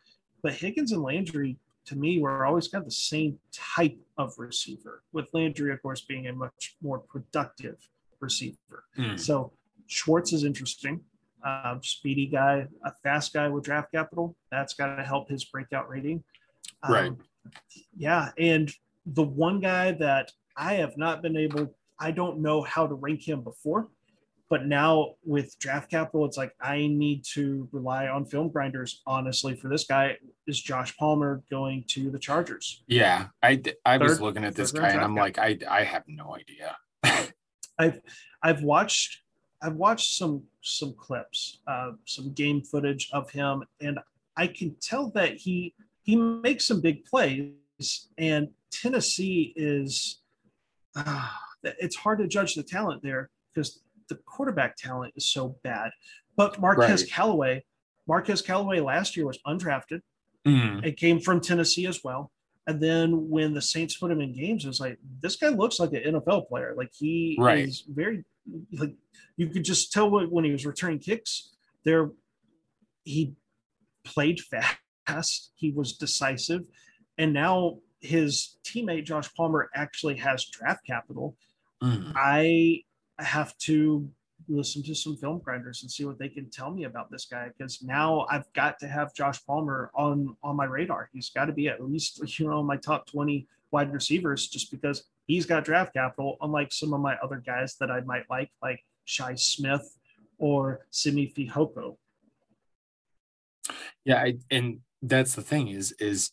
[0.42, 5.04] but Higgins and Landry, to me, were always kind of the same type of receiver.
[5.12, 7.78] With Landry, of course, being a much more productive
[8.20, 8.86] receiver.
[8.98, 9.20] Mm.
[9.20, 9.52] So
[9.88, 11.02] Schwartz is interesting.
[11.44, 14.36] Uh, speedy guy, a fast guy with draft capital.
[14.52, 16.24] That's got to help his breakout rating.
[16.84, 17.12] Um, right.
[17.98, 18.72] Yeah, and
[19.06, 23.28] the one guy that I have not been able, I don't know how to rank
[23.28, 23.90] him before.
[24.50, 29.02] But now with draft capital, it's like I need to rely on film grinders.
[29.08, 32.84] Honestly, for this guy, is Josh Palmer going to the Chargers?
[32.86, 36.04] Yeah, I I third, was looking at this guy and I'm like, I I have
[36.06, 36.76] no idea.
[37.80, 38.02] I've
[38.44, 39.22] I've watched
[39.62, 44.00] I've watched some some clips, uh, some game footage of him, and
[44.36, 47.54] I can tell that he he makes some big plays.
[48.18, 50.20] And Tennessee is
[50.96, 51.28] uh,
[51.64, 55.92] it's hard to judge the talent there because the quarterback talent is so bad.
[56.36, 57.12] But Marquez right.
[57.12, 57.64] Callaway,
[58.08, 60.02] Marquez Callaway last year was undrafted.
[60.46, 60.86] Mm.
[60.86, 62.32] It came from Tennessee as well.
[62.68, 65.80] And then when the Saints put him in games, it was like this guy looks
[65.80, 66.74] like an NFL player.
[66.78, 67.68] Like he right.
[67.68, 68.24] is very
[68.74, 68.94] like
[69.38, 71.52] you could just tell when he was returning kicks
[71.84, 72.12] there
[73.04, 73.34] he
[74.04, 76.62] played fast he was decisive
[77.18, 81.36] and now his teammate Josh Palmer actually has draft capital,
[81.82, 82.12] mm.
[82.16, 82.84] I
[83.20, 84.10] have to
[84.48, 87.50] listen to some film grinders and see what they can tell me about this guy
[87.56, 91.10] because now I've got to have Josh Palmer on on my radar.
[91.14, 95.04] He's got to be at least you know my top 20 wide receivers just because
[95.28, 98.84] he's got draft capital unlike some of my other guys that I might like like
[99.06, 99.98] Shi Smith
[100.38, 101.98] or Simi Fehoko.
[104.04, 106.32] Yeah, I, and that's the thing is is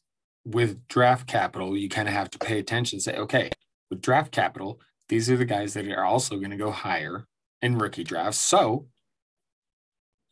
[0.49, 3.51] with draft capital, you kind of have to pay attention say, okay,
[3.91, 7.27] with draft capital, these are the guys that are also going to go higher
[7.61, 8.41] in rookie drafts.
[8.41, 8.87] So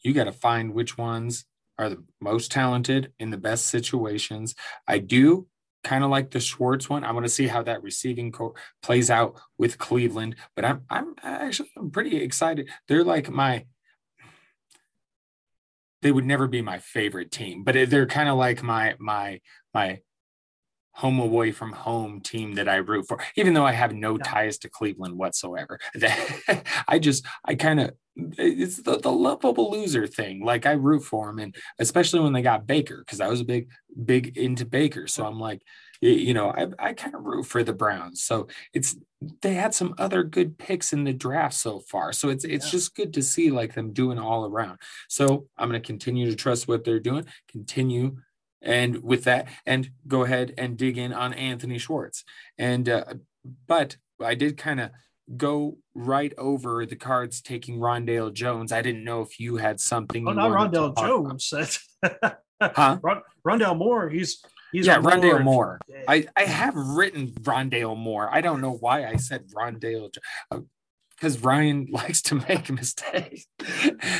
[0.02, 1.44] you got to find which ones
[1.78, 4.54] are the most talented in the best situations.
[4.88, 5.46] I do
[5.84, 7.04] kind of like the Schwartz one.
[7.04, 10.36] I want to see how that receiving corps plays out with Cleveland.
[10.54, 12.70] But I'm I'm actually I'm pretty excited.
[12.88, 13.66] They're like my
[16.02, 19.40] they would never be my favorite team, but they're kind of like my my
[19.74, 20.00] my
[20.96, 24.56] home away from home team that I root for, even though I have no ties
[24.58, 25.78] to Cleveland whatsoever.
[26.88, 30.42] I just, I kind of, it's the, the lovable loser thing.
[30.42, 31.38] Like I root for them.
[31.38, 33.68] And especially when they got Baker, because I was a big,
[34.06, 35.06] big into Baker.
[35.06, 35.60] So I'm like,
[36.00, 38.24] you know, I, I kind of root for the Browns.
[38.24, 38.96] So it's,
[39.42, 42.14] they had some other good picks in the draft so far.
[42.14, 42.70] So it's, it's yeah.
[42.70, 44.78] just good to see like them doing all around.
[45.10, 48.16] So I'm going to continue to trust what they're doing, continue
[48.62, 52.24] and with that and go ahead and dig in on anthony schwartz
[52.58, 53.04] and uh,
[53.66, 54.90] but i did kind of
[55.36, 60.26] go right over the cards taking rondale jones i didn't know if you had something
[60.28, 61.52] oh not rondale jones
[62.62, 62.98] huh
[63.44, 64.42] rondale moore he's
[64.72, 65.80] He's yeah, Rondale Moore.
[66.08, 68.28] I, I have written Rondale Moore.
[68.30, 70.14] I don't know why I said Rondale
[71.16, 73.46] because uh, Ryan likes to make mistakes.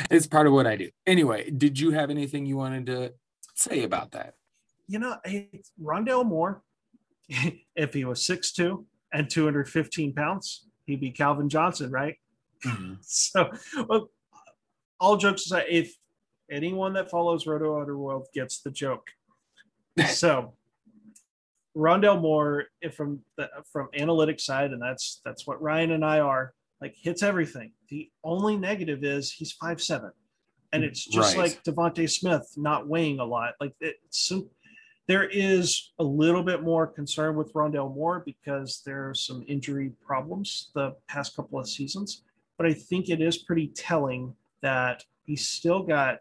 [0.09, 0.89] it's part of what I do.
[1.05, 3.13] Anyway, did you have anything you wanted to
[3.57, 4.35] say about that?
[4.87, 5.17] You know,
[5.81, 6.61] Rondale Moore,
[7.75, 12.15] if he was 6'2 and 215 pounds, he'd be Calvin Johnson, right?
[12.65, 12.93] Mm-hmm.
[13.01, 13.51] So,
[13.87, 14.09] well,
[14.99, 15.93] all jokes aside, if
[16.49, 19.07] anyone that follows Roto Underworld gets the joke.
[20.07, 20.53] so,
[21.75, 22.65] Rondale Moore,
[22.95, 27.21] from the from analytics side, and that's that's what Ryan and I are, like hits
[27.21, 27.73] everything.
[27.89, 30.11] The only negative is he's five seven
[30.73, 31.53] and it's just right.
[31.53, 33.53] like DeVonta Smith not weighing a lot.
[33.59, 34.31] Like it's
[35.07, 39.93] there is a little bit more concern with Rondale Moore because there are some injury
[40.05, 42.23] problems the past couple of seasons.
[42.57, 46.19] But I think it is pretty telling that he's still got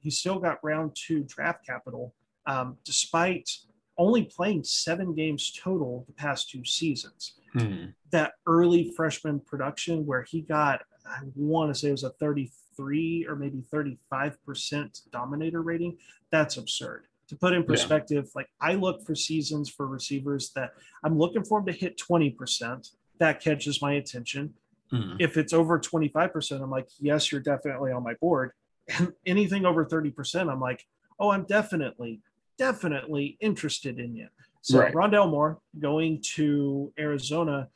[0.00, 2.14] he's still got round two draft capital,
[2.46, 3.48] um, despite
[3.96, 7.34] only playing seven games total the past two seasons.
[7.52, 7.86] Hmm.
[8.10, 12.50] That early freshman production where he got, I want to say it was a 30
[12.76, 15.98] 33 or maybe 35% dominator rating,
[16.30, 17.06] that's absurd.
[17.28, 18.30] To put in perspective, yeah.
[18.34, 22.90] like I look for seasons for receivers that I'm looking for them to hit 20%.
[23.18, 24.54] That catches my attention.
[24.92, 25.16] Mm.
[25.18, 28.52] If it's over 25%, I'm like, yes, you're definitely on my board.
[28.98, 30.84] And anything over 30%, I'm like,
[31.20, 32.20] oh, I'm definitely,
[32.58, 34.26] definitely interested in you.
[34.60, 34.92] So right.
[34.92, 37.68] Rondale Moore going to Arizona,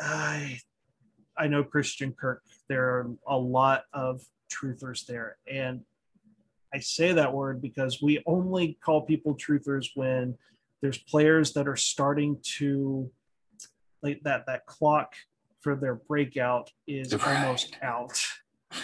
[0.00, 0.58] I
[1.36, 2.42] I know Christian Kirk
[2.72, 5.36] there are a lot of truthers there.
[5.46, 5.82] And
[6.72, 10.38] I say that word because we only call people truthers when
[10.80, 13.10] there's players that are starting to
[14.02, 15.12] like that that clock
[15.60, 17.44] for their breakout is right.
[17.44, 18.18] almost out.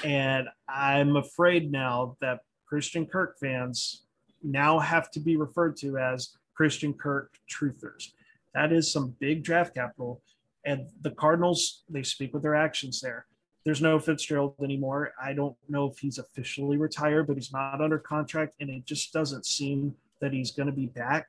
[0.05, 4.05] And I'm afraid now that Christian Kirk fans
[4.43, 8.13] now have to be referred to as Christian Kirk truthers.
[8.55, 10.21] That is some big draft capital.
[10.67, 13.25] And the Cardinals, they speak with their actions there.
[13.69, 15.13] There's no Fitzgerald anymore.
[15.23, 19.13] I don't know if he's officially retired, but he's not under contract, and it just
[19.13, 21.29] doesn't seem that he's going to be back.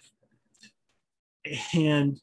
[1.74, 2.18] And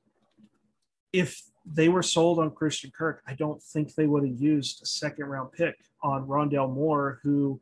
[1.13, 4.87] if they were sold on Christian Kirk, I don't think they would have used a
[4.87, 7.61] second round pick on Rondale Moore, who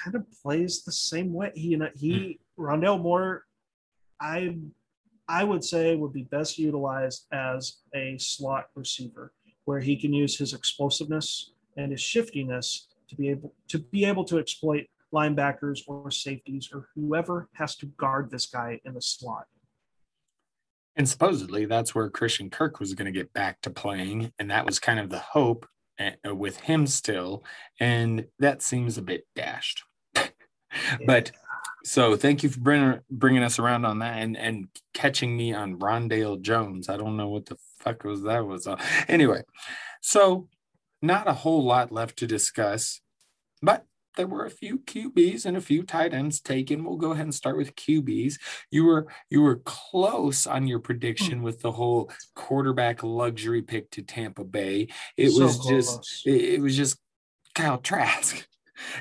[0.00, 1.50] kind of plays the same way.
[1.56, 2.66] He, you know, he hmm.
[2.66, 3.46] Rondale Moore,
[4.20, 4.58] I
[5.26, 9.32] I would say would be best utilized as a slot receiver
[9.68, 14.24] where he can use his explosiveness and his shiftiness to be able to be able
[14.24, 19.44] to exploit linebackers or safeties or whoever has to guard this guy in the slot.
[20.96, 24.64] And supposedly that's where Christian Kirk was going to get back to playing, and that
[24.64, 25.66] was kind of the hope
[25.98, 27.44] eh, with him still,
[27.78, 29.82] and that seems a bit dashed.
[31.06, 31.30] but
[31.88, 35.78] so thank you for bringing bringing us around on that and and catching me on
[35.78, 36.88] Rondale Jones.
[36.88, 38.76] I don't know what the fuck was that was uh,
[39.06, 39.42] anyway
[40.00, 40.48] so
[41.00, 43.00] not a whole lot left to discuss
[43.62, 43.84] but
[44.18, 46.84] there were a few QBs and a few tight ends taken.
[46.84, 48.34] We'll go ahead and start with QBs.
[48.70, 54.02] You were you were close on your prediction with the whole quarterback luxury pick to
[54.02, 54.88] Tampa Bay.
[55.16, 55.68] It so was close.
[55.68, 56.98] just it, it was just
[57.54, 58.46] Kyle Trask.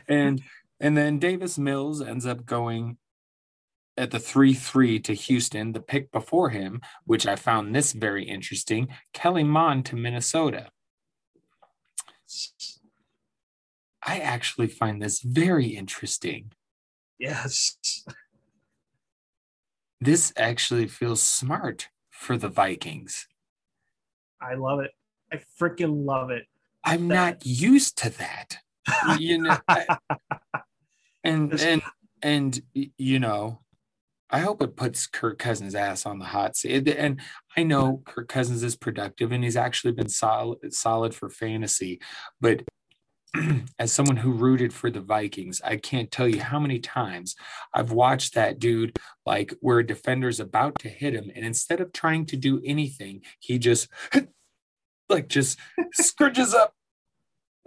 [0.08, 0.42] And
[0.80, 2.97] and then Davis Mills ends up going
[3.97, 8.25] at the 3 3 to Houston, the pick before him, which I found this very
[8.25, 10.69] interesting Kellen Mond to Minnesota.
[14.03, 16.51] I actually find this very interesting.
[17.19, 17.78] Yes.
[19.99, 23.28] This actually feels smart for the Vikings.
[24.39, 24.91] I love it.
[25.34, 26.45] I freaking love it.
[26.84, 27.15] I'm that...
[27.15, 28.59] not used to that.
[29.19, 29.97] you know, I,
[31.28, 31.82] and and
[32.21, 33.61] and you know,
[34.30, 36.88] I hope it puts Kirk Cousins' ass on the hot seat.
[36.88, 37.21] And
[37.55, 41.99] I know Kirk Cousins is productive and he's actually been solid solid for fantasy,
[42.41, 42.63] but
[43.80, 47.36] as someone who rooted for the Vikings, I can't tell you how many times
[47.73, 51.93] I've watched that dude like where a defender's about to hit him, and instead of
[51.93, 53.89] trying to do anything, he just
[55.09, 55.59] like just
[55.99, 56.73] scrunches up,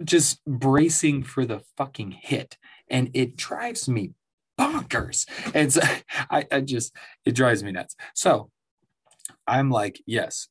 [0.03, 2.57] just bracing for the fucking hit.
[2.91, 4.11] And it drives me
[4.59, 5.25] bonkers.
[5.55, 5.81] And so
[6.29, 7.95] I, I just it drives me nuts.
[8.13, 8.51] So
[9.47, 10.47] I'm like, yes,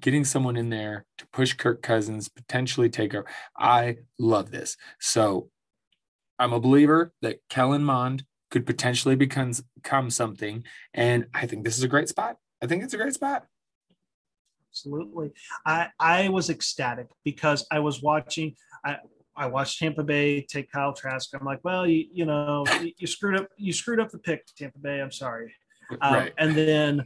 [0.00, 3.26] getting someone in there to push Kirk Cousins, potentially take over.
[3.58, 4.76] I love this.
[5.00, 5.50] So
[6.38, 10.64] I'm a believer that Kellen Mond could potentially become, become something.
[10.94, 12.36] And I think this is a great spot.
[12.62, 13.46] I think it's a great spot.
[14.70, 15.32] Absolutely.
[15.66, 18.54] I, I was ecstatic because I was watching,
[18.84, 18.98] I,
[19.40, 21.30] I watched Tampa Bay take Kyle Trask.
[21.32, 22.66] I'm like, well, you, you know,
[22.98, 25.00] you, screwed up, you screwed up the pick, Tampa Bay.
[25.00, 25.54] I'm sorry.
[26.00, 26.32] Um, right.
[26.38, 27.04] And then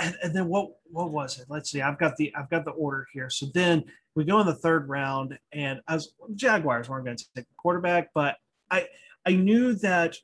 [0.00, 1.46] and, and then what what was it?
[1.48, 1.80] Let's see.
[1.80, 3.30] I've got the I've got the order here.
[3.30, 3.84] So then
[4.16, 8.10] we go in the third round, and as Jaguars weren't going to take a quarterback,
[8.12, 8.38] but
[8.72, 8.88] I
[9.24, 10.16] I knew that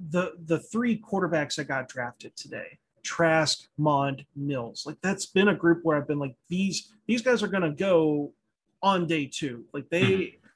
[0.00, 5.54] the the three quarterbacks that got drafted today, Trask, Mond, Mills, like that's been a
[5.54, 8.32] group where I've been like these these guys are going to go
[8.84, 9.64] on day two.
[9.72, 10.46] Like they mm-hmm.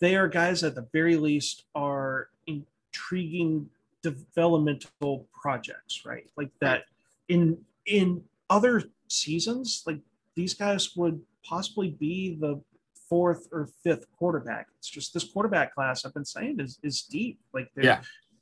[0.00, 3.70] they are guys at the very least are intriguing
[4.02, 6.28] developmental projects, right?
[6.36, 6.82] Like that
[7.28, 7.56] in
[7.86, 10.00] in other seasons, like
[10.34, 12.60] these guys would possibly be the
[13.08, 14.66] fourth or fifth quarterback.
[14.78, 17.38] It's just this quarterback class I've been saying is is deep.
[17.54, 18.00] Like yeah.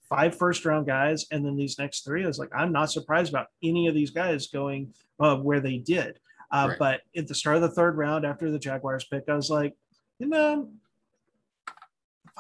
[0.09, 2.25] five first round guys, and then these next three.
[2.25, 5.77] I was like, I'm not surprised about any of these guys going uh, where they
[5.77, 6.19] did.
[6.55, 6.79] Uh, right.
[6.79, 9.75] But at the start of the third round, after the Jaguars pick, I was like,
[10.19, 10.71] you know,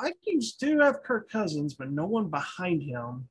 [0.01, 3.29] Vikings do have Kirk Cousins, but no one behind him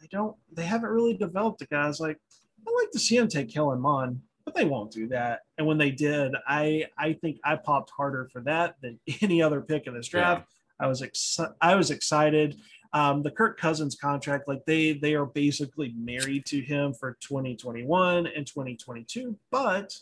[0.00, 2.18] they don't they haven't really developed a guy guys like
[2.66, 5.42] I'd like to see them take Kellen Mond, but they won't do that.
[5.56, 9.60] And when they did, I I think I popped harder for that than any other
[9.60, 10.46] pick in this draft.
[10.80, 10.86] Yeah.
[10.86, 12.56] I was ex- I was excited.
[12.92, 18.26] Um, the Kirk Cousins contract, like they they are basically married to him for 2021
[18.26, 19.96] and 2022, but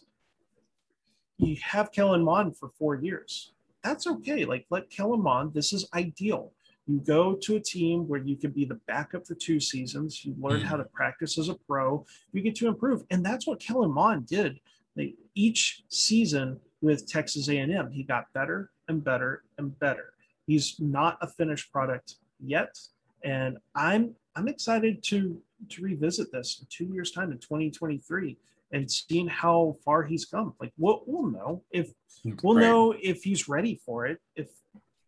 [1.38, 3.52] you have Kellen Mond for four years.
[3.82, 4.44] That's okay.
[4.44, 5.54] Like let Kellen Mond.
[5.54, 6.52] This is ideal.
[6.86, 10.24] You go to a team where you can be the backup for two seasons.
[10.24, 12.04] You learn mm how to practice as a pro.
[12.32, 14.60] You get to improve, and that's what Kellen Mond did.
[14.96, 20.12] They, each season with Texas A&M, he got better and better and better.
[20.46, 22.78] He's not a finished product yet,
[23.22, 28.36] and I'm I'm excited to to revisit this in two years' time in 2023
[28.72, 30.54] and seeing how far he's come.
[30.60, 31.90] Like we'll, we'll know if
[32.26, 32.62] mm, we'll right.
[32.62, 34.20] know if he's ready for it.
[34.34, 34.48] If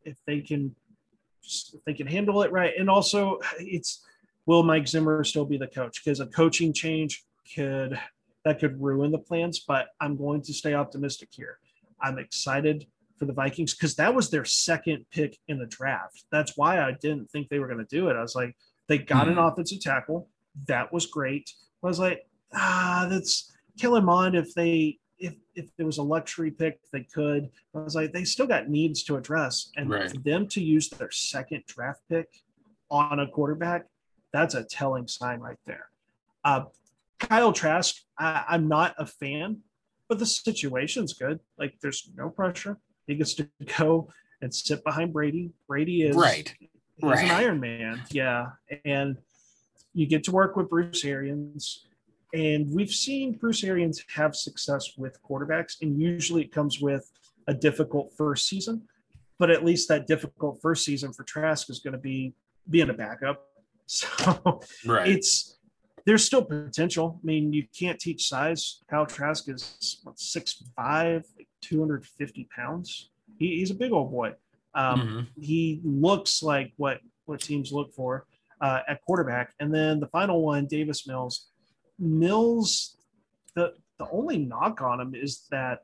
[0.05, 0.75] if they can
[1.43, 2.73] if they can handle it right.
[2.79, 4.05] And also, it's
[4.47, 6.03] will Mike Zimmer still be the coach?
[6.05, 7.25] Because a coaching change
[7.55, 7.99] could
[8.45, 9.61] that could ruin the plans.
[9.61, 11.59] But I'm going to stay optimistic here.
[12.01, 12.87] I'm excited
[13.19, 16.25] for the Vikings because that was their second pick in the draft.
[16.31, 18.17] That's why I didn't think they were going to do it.
[18.17, 18.57] I was like,
[18.89, 19.39] they got mm-hmm.
[19.39, 20.29] an offensive tackle.
[20.69, 21.53] That was great.
[21.83, 26.51] I was like, ah, that's Kellen Mond if they if if it was a luxury
[26.51, 27.49] pick, they could.
[27.75, 30.11] I was like, they still got needs to address, and right.
[30.11, 32.29] for them to use their second draft pick
[32.91, 33.87] on a quarterback,
[34.33, 35.89] that's a telling sign right there.
[36.45, 36.65] Uh,
[37.19, 39.63] Kyle Trask, I, I'm not a fan,
[40.09, 41.41] but the situation's good.
[41.59, 42.79] Like, there's no pressure.
[43.07, 43.49] He gets to
[43.79, 44.09] go
[44.41, 45.53] and sit behind Brady.
[45.69, 46.55] Brady is right.
[46.59, 46.71] He's
[47.03, 47.25] right.
[47.25, 48.47] an Iron Man, yeah,
[48.85, 49.19] and
[49.93, 51.87] you get to work with Bruce Arians
[52.37, 57.11] and we've seen Bruce Arians have success with quarterbacks, and usually it comes with
[57.47, 58.83] a difficult first season.
[59.39, 62.35] But at least that difficult first season for Trask is going to be
[62.69, 63.43] being a backup.
[63.89, 64.09] So
[64.85, 65.07] right.
[65.07, 65.59] it's
[66.07, 67.21] there's still potential.
[67.23, 68.83] I mean, you can't teach size.
[68.91, 71.25] Kyle Trask is what, 6'5, like
[71.67, 73.11] 250 pounds.
[73.39, 74.35] He, he's a big old boy.
[74.75, 75.41] Um, mm-hmm.
[75.41, 78.27] He looks like what what teams look for
[78.61, 79.53] uh, at quarterback.
[79.59, 81.49] And then the final one, Davis Mills
[81.99, 82.97] Mills,
[83.55, 85.81] the the only knock on him is that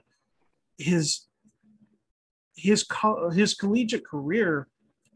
[0.78, 1.26] his
[2.54, 4.68] his co- his collegiate career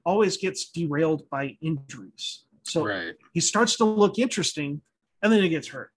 [0.04, 2.44] always gets derailed by injuries.
[2.62, 3.14] So right.
[3.32, 4.80] he starts to look interesting,
[5.22, 5.90] and then he gets hurt.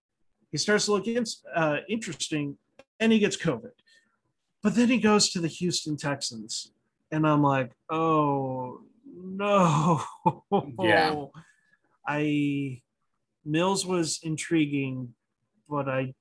[0.51, 1.23] He starts to look in,
[1.55, 2.57] uh, interesting,
[2.99, 3.71] and he gets COVID.
[4.61, 6.71] But then he goes to the Houston Texans,
[7.11, 10.01] and I'm like, oh no,
[10.79, 11.25] yeah.
[12.07, 12.81] I
[13.45, 15.13] Mills was intriguing,
[15.69, 16.13] but I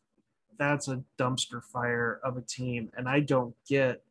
[0.59, 4.03] that's a dumpster fire of a team, and I don't get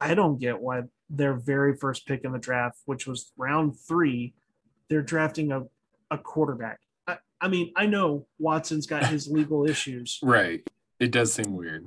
[0.00, 4.34] I don't get why their very first pick in the draft, which was round three,
[4.88, 5.64] they're drafting a
[6.10, 6.80] a quarterback.
[7.06, 10.68] I, I mean, I know Watson's got his legal issues, Right.
[10.98, 11.86] It does seem weird.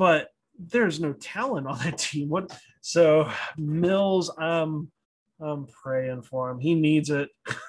[0.00, 2.30] But there's no talent on that team.
[2.30, 2.58] What?
[2.80, 4.90] So Mills, I'm
[5.38, 6.58] I'm praying for him.
[6.58, 7.28] He needs it.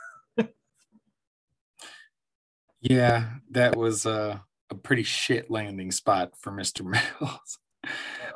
[2.84, 6.84] Yeah, that was a, a pretty shit landing spot for Mr.
[7.21, 7.59] Mills.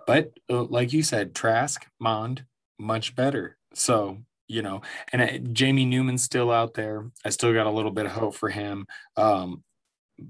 [0.05, 2.45] But uh, like you said, Trask, Mond,
[2.77, 3.57] much better.
[3.73, 4.81] So, you know,
[5.11, 7.09] and uh, Jamie Newman's still out there.
[7.25, 8.85] I still got a little bit of hope for him.
[9.17, 9.63] Um,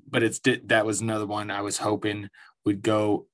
[0.10, 2.30] but it's that was another one I was hoping
[2.66, 3.28] would go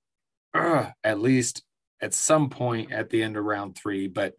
[0.53, 1.63] uh, at least
[2.01, 4.35] at some point at the end of round three, but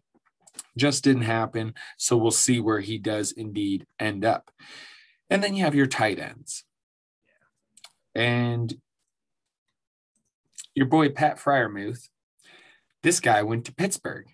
[0.77, 1.73] just didn't happen.
[1.97, 4.51] So we'll see where he does indeed end up.
[5.29, 6.63] And then you have your tight ends.
[8.13, 8.75] And
[10.75, 12.09] your boy Pat Freiermuth,
[13.01, 14.27] this guy went to Pittsburgh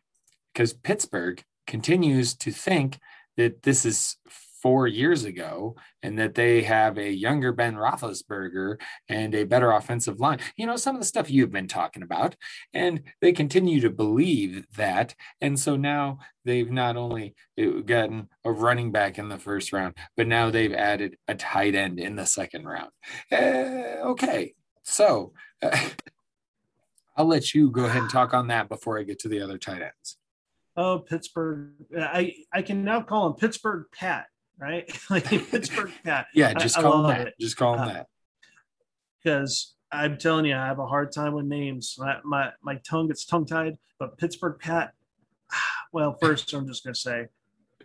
[0.54, 3.00] because Pittsburgh continues to think
[3.38, 4.18] that this is
[4.62, 10.20] four years ago and that they have a younger Ben Roethlisberger and a better offensive
[10.20, 10.40] line.
[10.58, 12.36] You know, some of the stuff you've been talking about.
[12.74, 15.16] And they continue to believe that.
[15.42, 19.96] And so now they've not only uh, gotten a running back in the first round,
[20.18, 22.92] but now they've added a tight end in the second round.
[23.32, 24.54] Uh, okay.
[24.84, 25.78] So uh,
[27.16, 29.58] I'll let you go ahead and talk on that before I get to the other
[29.58, 30.18] tight ends.
[30.80, 31.72] Oh, Pittsburgh.
[31.98, 34.28] I I can now call him Pittsburgh Pat,
[34.60, 34.90] right?
[35.10, 36.28] like Pittsburgh Pat.
[36.34, 37.28] Yeah, just I- call him that.
[37.30, 37.34] it.
[37.40, 38.08] Just call him Uh, that.
[39.24, 41.96] because I'm telling you, I have a hard time with names.
[41.98, 43.78] My my, my tongue gets tongue tied.
[43.98, 44.94] But Pittsburgh Pat,
[45.94, 47.28] well, first I'm just gonna say,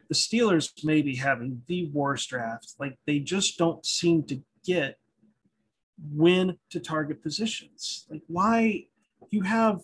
[0.08, 2.74] the Steelers may be having the worst draft.
[2.78, 4.98] Like they just don't seem to get
[6.12, 8.06] when to target positions.
[8.10, 8.86] Like why
[9.30, 9.80] you have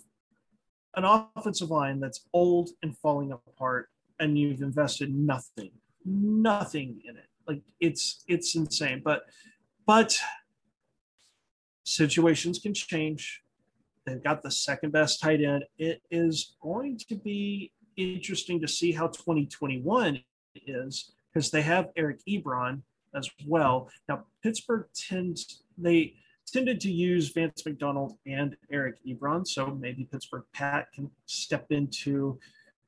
[0.97, 3.89] an offensive line that's old and falling apart,
[4.19, 5.71] and you've invested nothing,
[6.05, 7.27] nothing in it.
[7.47, 9.03] Like it's it's insane.
[9.05, 9.23] But
[9.87, 10.19] but
[11.85, 13.43] situations can change.
[14.07, 15.65] They've got the second best tight end.
[15.79, 20.23] It is going to be interesting to see how 2021
[20.67, 22.83] is because they have Eric Ebron
[23.15, 23.91] as well.
[24.09, 26.15] Now Pittsburgh tends they
[26.47, 32.39] tended to use Vance McDonald and Eric Ebron, so maybe Pittsburgh Pat can step into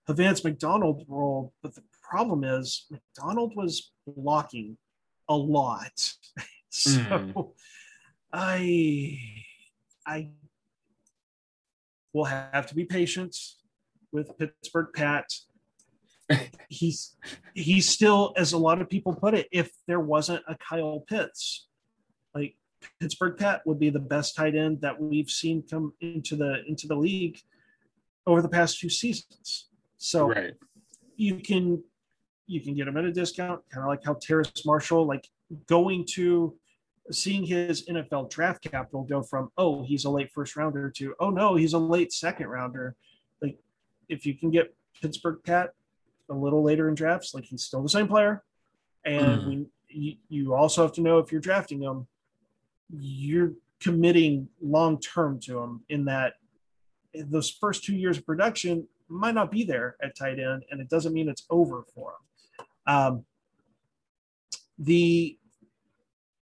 [0.08, 1.52] a Vance McDonald role.
[1.62, 1.82] But the
[2.12, 4.76] problem is McDonald was blocking
[5.28, 5.96] a lot,
[6.68, 7.52] so Mm.
[8.32, 9.18] I
[10.06, 10.28] I
[12.12, 13.34] will have to be patient
[14.12, 15.26] with Pittsburgh Pat.
[16.68, 17.16] he's
[17.54, 21.68] he's still, as a lot of people put it, if there wasn't a Kyle Pitts,
[22.34, 22.56] like
[23.00, 26.86] Pittsburgh Pat would be the best tight end that we've seen come into the into
[26.86, 27.38] the league
[28.26, 29.68] over the past two seasons.
[29.98, 30.54] So Right.
[31.16, 31.82] you can
[32.46, 35.28] you can get him at a discount, kind of like how Terrace Marshall, like
[35.66, 36.54] going to
[37.10, 41.30] seeing his NFL draft capital go from oh he's a late first rounder to oh
[41.30, 42.94] no he's a late second rounder.
[43.40, 43.58] Like
[44.08, 45.70] if you can get Pittsburgh Pat
[46.30, 48.44] a little later in drafts, like he's still the same player,
[49.04, 49.44] and Mm.
[49.44, 52.06] we, you, you also have to know if you're drafting him,
[52.90, 56.34] you're committing long term to him in that
[57.14, 60.88] those first two years of production might not be there at tight end, and it
[60.88, 62.20] doesn't mean it's over for him.
[62.86, 63.24] Um,
[64.78, 65.38] the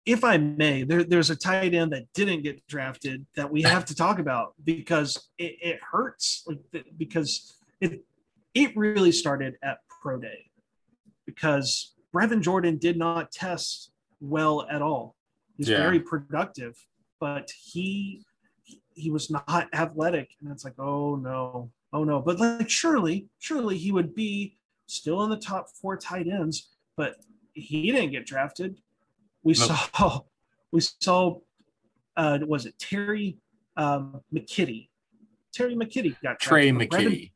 [0.05, 3.85] if I may, there, there's a tight end that didn't get drafted that we have
[3.85, 6.59] to talk about because it, it hurts, like
[6.97, 8.03] because it
[8.53, 10.45] it really started at pro day
[11.25, 15.15] because Brevin Jordan did not test well at all.
[15.57, 15.77] He's Yeah.
[15.77, 16.75] very productive,
[17.19, 18.23] but he
[18.93, 22.21] he was not athletic, and it's like, oh no, oh no.
[22.21, 24.57] But like, surely, surely he would be
[24.87, 27.15] still in the top four tight ends, but
[27.53, 28.77] he didn't get drafted.
[29.43, 29.69] We Nope.
[29.95, 30.21] saw,
[30.71, 31.39] we saw,
[32.17, 33.37] uh, was it Terry
[33.77, 34.89] um, McKitty?
[35.53, 36.89] Terry McKitty got Trey drafted.
[36.91, 37.31] Brevin- McKitty.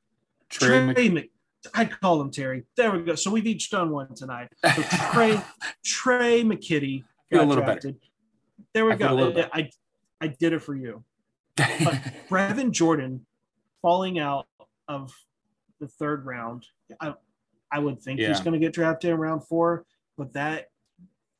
[0.49, 1.31] Trey, Trey, Mc-
[1.75, 2.63] I call him Terry.
[2.75, 3.15] There we go.
[3.15, 4.49] So we've each done one tonight.
[4.75, 4.81] So
[5.13, 5.39] Trey
[5.85, 7.73] Trey McKitty got little better.
[7.81, 7.95] drafted.
[8.73, 9.31] There we I go.
[9.31, 9.49] better.
[9.53, 9.69] I
[10.21, 11.03] I did it for you.
[11.57, 13.25] Brevin Jordan
[13.81, 14.47] falling out
[14.87, 15.13] of
[15.79, 16.65] the third round.
[16.99, 17.13] I
[17.71, 19.85] I would think he's going to get drafted in round four,
[20.17, 20.67] but that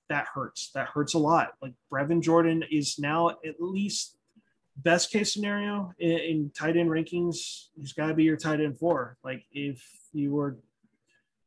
[0.10, 0.72] that hurts.
[0.74, 1.54] That hurts a lot.
[1.62, 4.18] Like Brevin Jordan is now at least
[4.78, 7.68] best case scenario in, in tight end rankings.
[7.76, 9.18] He's got to be your tight end four.
[9.24, 10.58] Like if you were,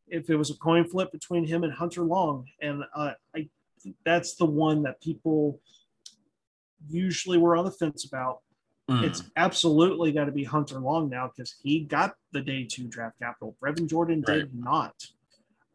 [0.09, 3.49] if it was a coin flip between him and Hunter Long, and uh, I
[4.05, 5.61] that's the one that people
[6.89, 8.41] usually were on the fence about.
[8.93, 9.05] Mm.
[9.05, 13.19] It's absolutely got to be Hunter Long now because he got the day two draft
[13.21, 13.57] capital.
[13.63, 14.95] Brevin Jordan did not.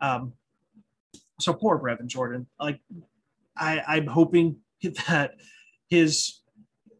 [0.01, 0.33] Um,
[1.39, 2.47] so poor Brevin Jordan.
[2.59, 2.79] Like
[3.55, 4.57] I, I'm hoping
[5.07, 5.35] that
[5.89, 6.41] his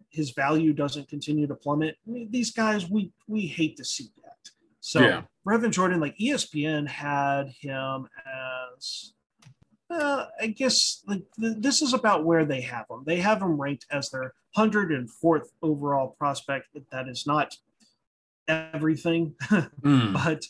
[0.10, 1.96] his value doesn't continue to plummet.
[2.08, 4.52] I mean, these guys, we we hate to see that.
[4.80, 5.22] So Yeah.
[5.46, 8.08] Brevin Jordan, like ESPN had him
[8.76, 9.14] as
[9.90, 13.04] uh, I guess like th- this is about where they have him.
[13.06, 16.68] They have him ranked as their 104th overall prospect.
[16.92, 17.56] That is not
[18.48, 19.36] everything,
[19.84, 20.46] Mm, but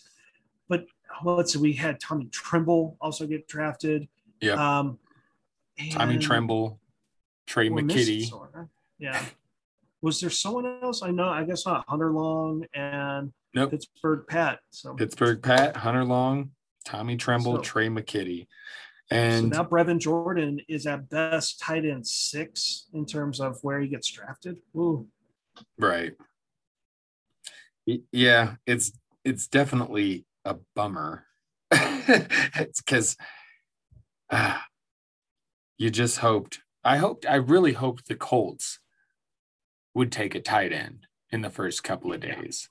[0.69, 0.85] but
[1.23, 1.59] well, let's see.
[1.59, 4.07] We had Tommy Tremble also get drafted.
[4.41, 4.53] Yeah.
[4.79, 4.99] Um,
[5.91, 6.79] Tommy and Tremble,
[7.45, 8.31] Trey McKitty.
[8.99, 9.19] Yeah.
[10.01, 11.01] Was there someone else?
[11.01, 11.29] I know.
[11.29, 11.85] I guess not.
[11.88, 13.71] Hunter Long and Nope.
[13.71, 14.59] Pittsburgh Pat.
[14.69, 16.51] So, Pittsburgh Pat, Hunter Long,
[16.85, 18.47] Tommy Tremble, So- Trey McKitty.
[19.09, 23.79] So And now Brevin Jordan is at best tight end six in terms of where
[23.79, 24.57] he gets drafted.
[24.75, 25.07] Ooh.
[25.77, 26.13] right.
[28.11, 28.91] Yeah, it's
[29.23, 31.25] it's definitely a bummer.
[31.71, 33.15] it's because
[34.29, 34.59] uh,
[35.77, 36.59] you just hoped.
[36.83, 37.25] I hoped.
[37.25, 38.79] I really hoped the Colts
[39.93, 42.69] would take a tight end in the first couple of days,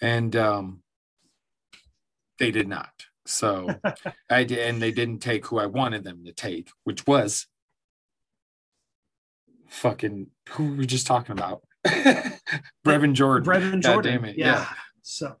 [0.00, 0.82] and um,
[2.38, 2.92] they did not.
[3.26, 3.68] So
[4.30, 7.46] I did, and they didn't take who I wanted them to take, which was
[9.68, 13.48] fucking who we were just talking about, Brevin Jordan.
[13.48, 14.12] Brevin God Jordan.
[14.12, 14.46] damn it, yeah.
[14.46, 14.68] yeah.
[15.02, 15.36] So,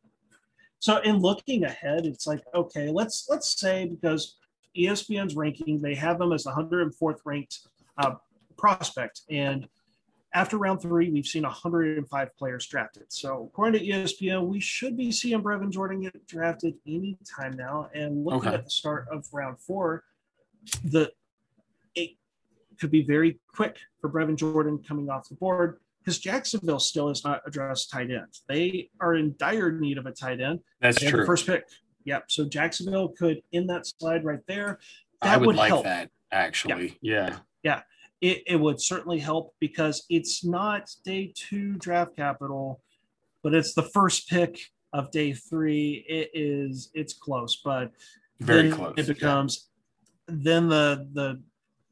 [0.78, 4.36] so in looking ahead, it's like okay, let's let's say because
[4.76, 7.60] ESPN's ranking, they have them as the 104th ranked
[7.98, 8.14] uh,
[8.56, 9.68] prospect, and
[10.34, 13.04] after round three, we've seen 105 players drafted.
[13.08, 17.88] So according to ESPN, we should be seeing Brevin Jordan get drafted anytime now.
[17.94, 18.54] And looking Okay.
[18.56, 20.02] at the start of round four,
[20.84, 21.12] the
[21.94, 22.10] it
[22.80, 27.22] could be very quick for Brevin Jordan coming off the board because Jacksonville still has
[27.22, 28.42] not addressed tight ends.
[28.48, 30.60] They are in dire need of a tight end.
[30.80, 31.26] That's They have the true.
[31.26, 31.64] first pick.
[32.06, 32.24] Yep.
[32.28, 34.80] So Jacksonville could in that slide right there.
[35.22, 35.84] I would, would like help.
[35.84, 36.98] that actually.
[37.00, 37.38] Yeah.
[37.62, 37.82] Yeah.
[38.24, 42.80] It, it would certainly help because it's not day two draft capital,
[43.42, 44.58] but it's the first pick
[44.94, 46.06] of day three.
[46.08, 47.92] It is it's close, but
[48.40, 48.94] Very close.
[48.96, 49.12] It yeah.
[49.12, 49.68] becomes
[50.26, 51.42] then the the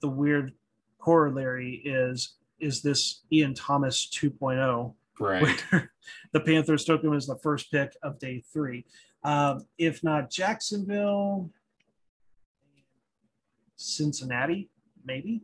[0.01, 0.55] the weird
[0.99, 5.64] corollary is is this Ian Thomas 2.0 right.
[6.33, 8.87] the Panthers took him as the first pick of day three.
[9.22, 11.51] Um, if not Jacksonville,
[13.76, 14.70] Cincinnati,
[15.05, 15.43] maybe.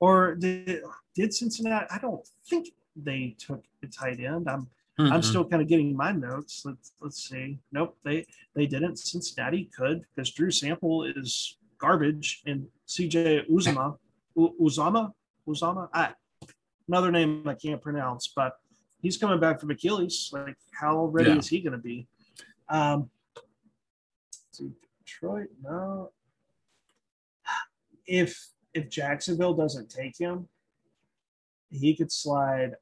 [0.00, 0.82] Or did,
[1.14, 1.86] did Cincinnati?
[1.90, 4.48] I don't think they took a tight end.
[4.48, 4.68] I'm
[5.00, 5.24] I'm Mhm.
[5.24, 6.64] still kind of getting my notes.
[6.64, 7.58] Let's let's see.
[7.70, 8.96] Nope, they they didn't.
[8.98, 13.96] Cincinnati could because Drew Sample is garbage and CJ Uzomah
[14.36, 15.12] Uzomah
[15.46, 15.88] Uzomah.
[15.92, 16.14] I,
[16.88, 18.58] another name I can't pronounce, but
[19.00, 20.30] he's coming back from Achilles.
[20.32, 21.38] Like, how ready Yeah.
[21.38, 22.08] is he going to be?
[22.68, 23.08] Um,
[25.04, 26.10] Detroit, no.
[28.06, 30.48] If if Jacksonville doesn't take him,
[31.70, 32.72] he could slide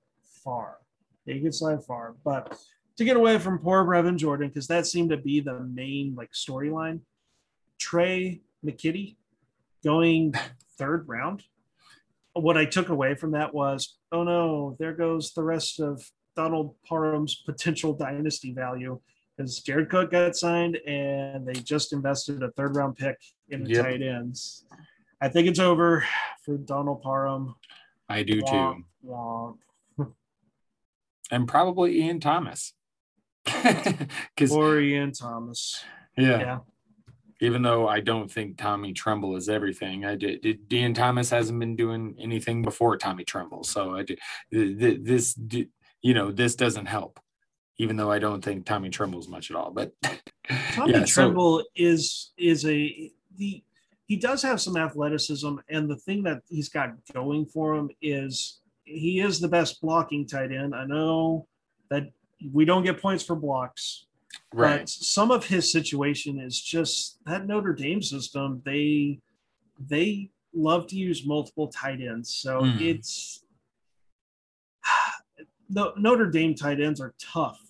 [0.45, 0.78] far.
[1.24, 2.59] He could slide far, but
[2.97, 6.30] to get away from poor Brevin Jordan, because that seemed to be the main like
[6.32, 7.01] storyline.
[7.78, 9.16] Trey McKitty
[9.84, 10.32] going
[10.78, 11.43] third round.
[12.32, 16.74] What I took away from that was, oh no, there goes the rest of Donald
[16.87, 19.01] Parham's potential dynasty value
[19.37, 23.16] because Jared Cook got signed and they just invested a third round pick
[23.49, 23.84] in the Yep.
[23.84, 24.64] tight ends.
[25.20, 26.04] I think it's over
[26.44, 27.54] for Donald Parham.
[28.08, 28.46] I do too.
[29.06, 29.56] Womp,
[29.98, 30.12] womp.
[31.30, 32.72] And probably Ian Thomas.
[33.46, 35.82] Because Or Ian Thomas.
[36.16, 36.58] yeah, Yeah.
[37.40, 40.42] even though I don't think Tommy Tremble is everything, I did.
[40.42, 44.18] did Ian Thomas hasn't been doing anything before Tommy Tremble, so I did,
[44.52, 45.38] th- th- this,
[46.02, 47.18] you know, this doesn't help.
[47.78, 49.92] Even though I don't think Tommy Tremble's much at all, but
[50.72, 53.62] Tommy yeah, so Tremble is is a the
[54.07, 58.61] he does have some athleticism, and the thing that he's got going for him is
[58.84, 60.74] he is the best blocking tight end.
[60.74, 61.46] I know
[61.90, 62.04] that
[62.52, 64.07] we don't get points for blocks,
[64.52, 68.62] but right, some of his situation is just that Notre Dame system.
[68.64, 69.20] They
[69.78, 72.80] they love to use multiple tight ends, so Mm.
[72.80, 73.42] it's
[75.68, 77.61] the Notre Dame tight ends are tough,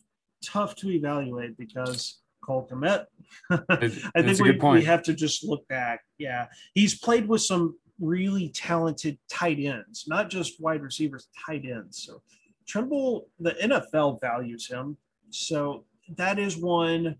[0.44, 3.06] tough to evaluate because Cole Kmet.
[3.50, 6.00] I think we, we have to just look back.
[6.18, 12.04] Yeah, he's played with some really talented tight ends, not just wide receivers, tight ends.
[12.06, 12.22] So
[12.66, 14.96] Tremble, the NFL values him.
[15.30, 15.84] So
[16.16, 17.16] that is one.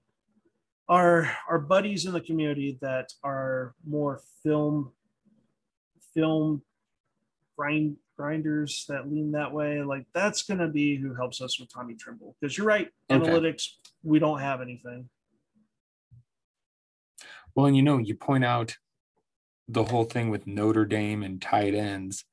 [0.89, 4.93] Our our buddies in the community that are more film
[6.15, 6.63] film
[7.59, 11.95] grind grinders that lean that way, like that's gonna be who helps us with Tommy
[11.95, 12.37] Tremble.
[12.41, 13.29] Because you're right, Okay.
[13.29, 13.65] analytics,
[14.03, 15.09] we don't have anything.
[17.57, 18.77] Well, and you know, you point out
[19.67, 22.25] the whole thing with Notre Dame and tight ends.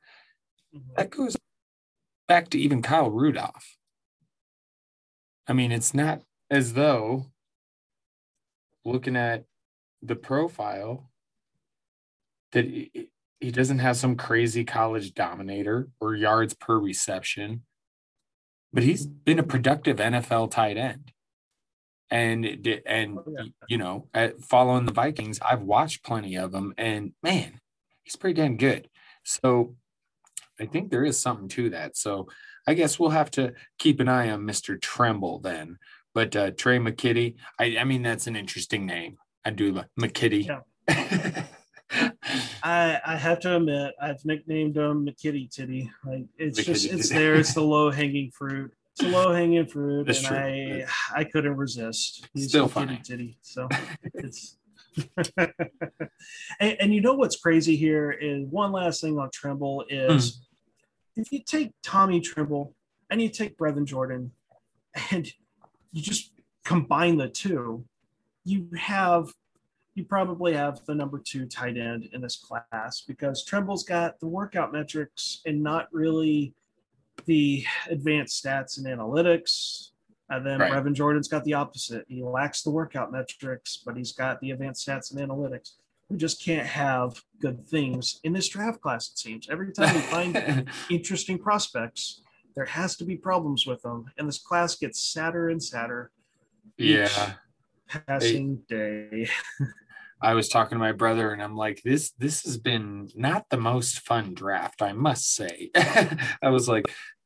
[0.76, 0.96] Mhm.
[0.96, 1.38] That goes
[2.28, 3.78] back to even Kyle Rudolph.
[5.48, 7.32] I mean, it's not as though
[8.86, 9.46] looking at
[10.02, 11.10] the profile
[12.52, 17.66] that he doesn't have some crazy college dominator or yards per reception,
[18.74, 21.13] but he's been a productive NFL tight end.
[22.14, 22.46] And
[22.86, 23.44] and Oh, yeah.
[23.68, 24.08] you know,
[24.42, 27.60] following the Vikings, I've watched plenty of them, and man,
[28.04, 28.88] he's pretty damn good.
[29.24, 29.76] So
[30.60, 31.98] I think there is something to that.
[31.98, 32.28] So
[32.68, 34.80] I guess we'll have to keep an eye on Mr.
[34.80, 35.80] Tremble then.
[36.14, 39.18] But uh, Trey McKitty, I, I mean, that's an interesting name.
[39.44, 40.48] I do like McKitty.
[42.64, 45.92] I, I have to admit, I've nicknamed him McKitty Titty.
[46.06, 47.36] Like it's just it's there.
[47.36, 48.72] It's the low hanging fruit.
[49.00, 50.38] It's low hanging fruit, That's and true.
[50.38, 52.28] I I couldn't resist.
[52.34, 53.00] He's Still funny.
[53.04, 53.38] Titty.
[53.42, 53.68] So
[54.14, 54.58] it's.
[55.38, 60.46] and, and you know what's crazy here is one last thing on Tremble is
[61.16, 61.22] Hmm.
[61.22, 62.76] if you take Tommy Tremble
[63.10, 64.32] and you take Brevin Jordan
[65.12, 65.28] and
[65.92, 66.32] you just
[66.64, 67.86] combine the two,
[68.46, 69.30] you have
[69.96, 74.28] you probably have the number two tight end in this class because Tremble's got the
[74.28, 76.54] workout metrics and not really
[77.26, 79.90] the advanced stats and analytics.
[80.30, 80.72] And then Right.
[80.72, 82.06] Brevin Jordan's got the opposite.
[82.08, 85.74] He lacks the workout metrics, but he's got the advanced stats and analytics.
[86.10, 89.50] We just can't have good things in this draft class, it seems.
[89.50, 92.22] Every time we find interesting prospects,
[92.56, 94.06] there has to be problems with them.
[94.18, 96.12] And this class gets sadder and sadder
[96.78, 97.34] yeah.
[97.88, 99.28] passing day.
[100.24, 103.58] I was talking to my brother and I'm like, this this has been not the
[103.58, 105.70] most fun draft, I must say.
[105.76, 106.86] I was like,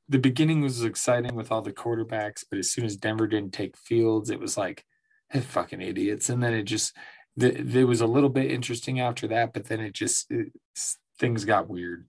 [0.09, 3.77] the beginning was exciting with all the quarterbacks, but as soon as Denver didn't take
[3.77, 4.83] fields, it was like,
[5.31, 6.29] "Eh, fucking idiots.
[6.29, 6.95] And then it just
[7.35, 10.51] the, was a little bit interesting after that, but then it just it,
[11.19, 12.07] things got weird.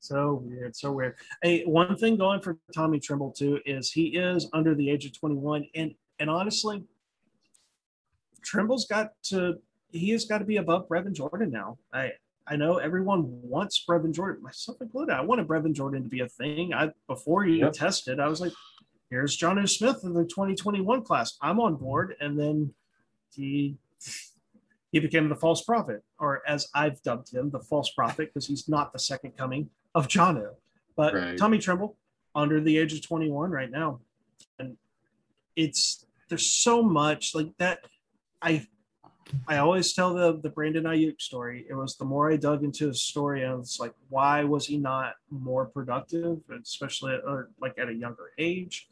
[0.00, 1.16] So weird, so weird.
[1.42, 5.18] Hey, one thing going for Tommy Tremble too is he is under the age of
[5.18, 6.82] 21, and and honestly,
[8.48, 9.58] Tremble's got to
[9.90, 11.78] he has got to be above Brevin Jordan now.
[11.92, 12.12] I
[12.46, 15.12] I know everyone wants Brevin Jordan, myself included.
[15.12, 16.72] I wanted Brevin Jordan to be a thing.
[16.72, 17.72] I before he Yep.
[17.74, 18.52] tested, I was like,
[19.10, 21.36] here's Jonnu Smith in the 2021 class.
[21.42, 22.72] I'm on board, and then
[23.34, 23.76] he
[24.92, 28.66] he became the false prophet, or as I've dubbed him, the false prophet, because he's
[28.66, 30.54] not the second coming of Jonnu.
[30.96, 31.36] But Right.
[31.38, 31.96] Tommy Tremble,
[32.34, 34.00] under the age of 21 right now.
[34.58, 34.78] And
[35.54, 37.80] it's there's so much like that.
[38.42, 38.66] I
[39.46, 41.66] I always tell the the Brandon Aiyuk story.
[41.68, 44.78] It was the more I dug into his story, I was like, why was he
[44.78, 48.88] not more productive, especially or like at a younger age?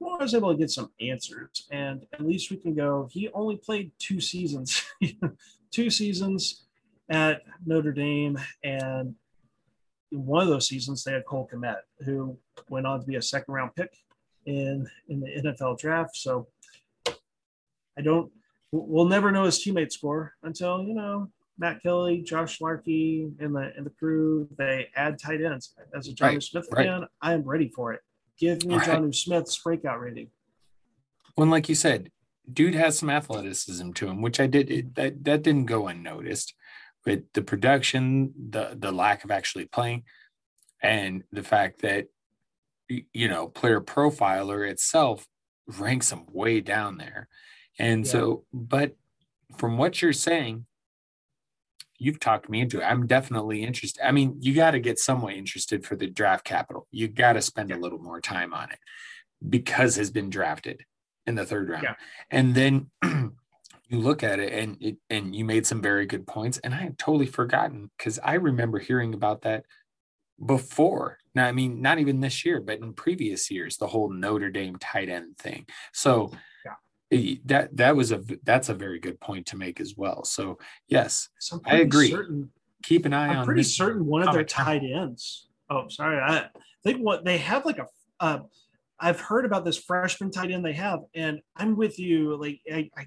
[0.00, 3.08] Well, I was able to get some answers, and at least we can go.
[3.10, 4.84] He only played two seasons,
[5.72, 6.64] two seasons
[7.08, 9.14] at Notre Dame, and
[10.12, 12.38] in one of those seasons they had Cole Kmet, who
[12.68, 13.92] went on to be a second round pick
[14.46, 16.16] in in the NFL draft.
[16.16, 16.46] So
[17.06, 18.30] I don't.
[18.72, 23.72] We'll never know his teammate score until you know Matt Kelly, Josh Larkey, and the
[23.76, 24.48] and the crew.
[24.58, 25.74] They add tight ends.
[25.94, 26.86] As a Jonnu Right, Smith right.
[26.86, 28.00] fan, I am ready for it.
[28.38, 29.14] Give me All right.
[29.14, 30.28] Smith's breakout rating.
[31.34, 32.10] When, like you said,
[32.52, 36.54] dude has some athleticism to him, which I did it, that that didn't go unnoticed.
[37.04, 40.04] But the production, the the lack of actually playing,
[40.82, 42.08] and the fact that
[42.88, 45.26] you know player profiler itself
[45.78, 47.28] ranks him way down there,
[47.78, 48.12] and Yeah.
[48.12, 48.96] so but
[49.56, 50.66] from what you're saying,
[51.98, 52.84] you've talked me into it.
[52.84, 54.06] I'm definitely interested.
[54.06, 56.86] I mean, you got to get somewhat interested for the draft capital.
[56.90, 58.78] You got to spend a little more time on it
[59.46, 60.84] because has been drafted
[61.26, 61.82] in the third round.
[61.84, 61.94] Yeah.
[62.30, 62.90] And then
[63.88, 66.78] you look at it and it, and you made some very good points and I
[66.78, 69.64] had totally forgotten cuz I remember hearing about that
[70.44, 71.18] before.
[71.34, 74.76] Now I mean not even this year but in previous years the whole Notre Dame
[74.76, 75.66] tight end thing.
[75.92, 76.30] So
[77.10, 80.24] that that was a that's a very good point to make as well.
[80.24, 82.10] So yes, So I agree.
[82.10, 82.50] Certain,
[82.82, 83.76] keep an eye I'm on pretty Mr.
[83.76, 85.48] certain one of their Tommy tight ends.
[85.70, 86.18] Oh, sorry.
[86.18, 86.48] I
[86.82, 87.86] think what they have like a.
[88.20, 88.40] Uh,
[89.00, 92.36] I've heard about this freshman tight end they have, and I'm with you.
[92.36, 93.06] Like, I, I,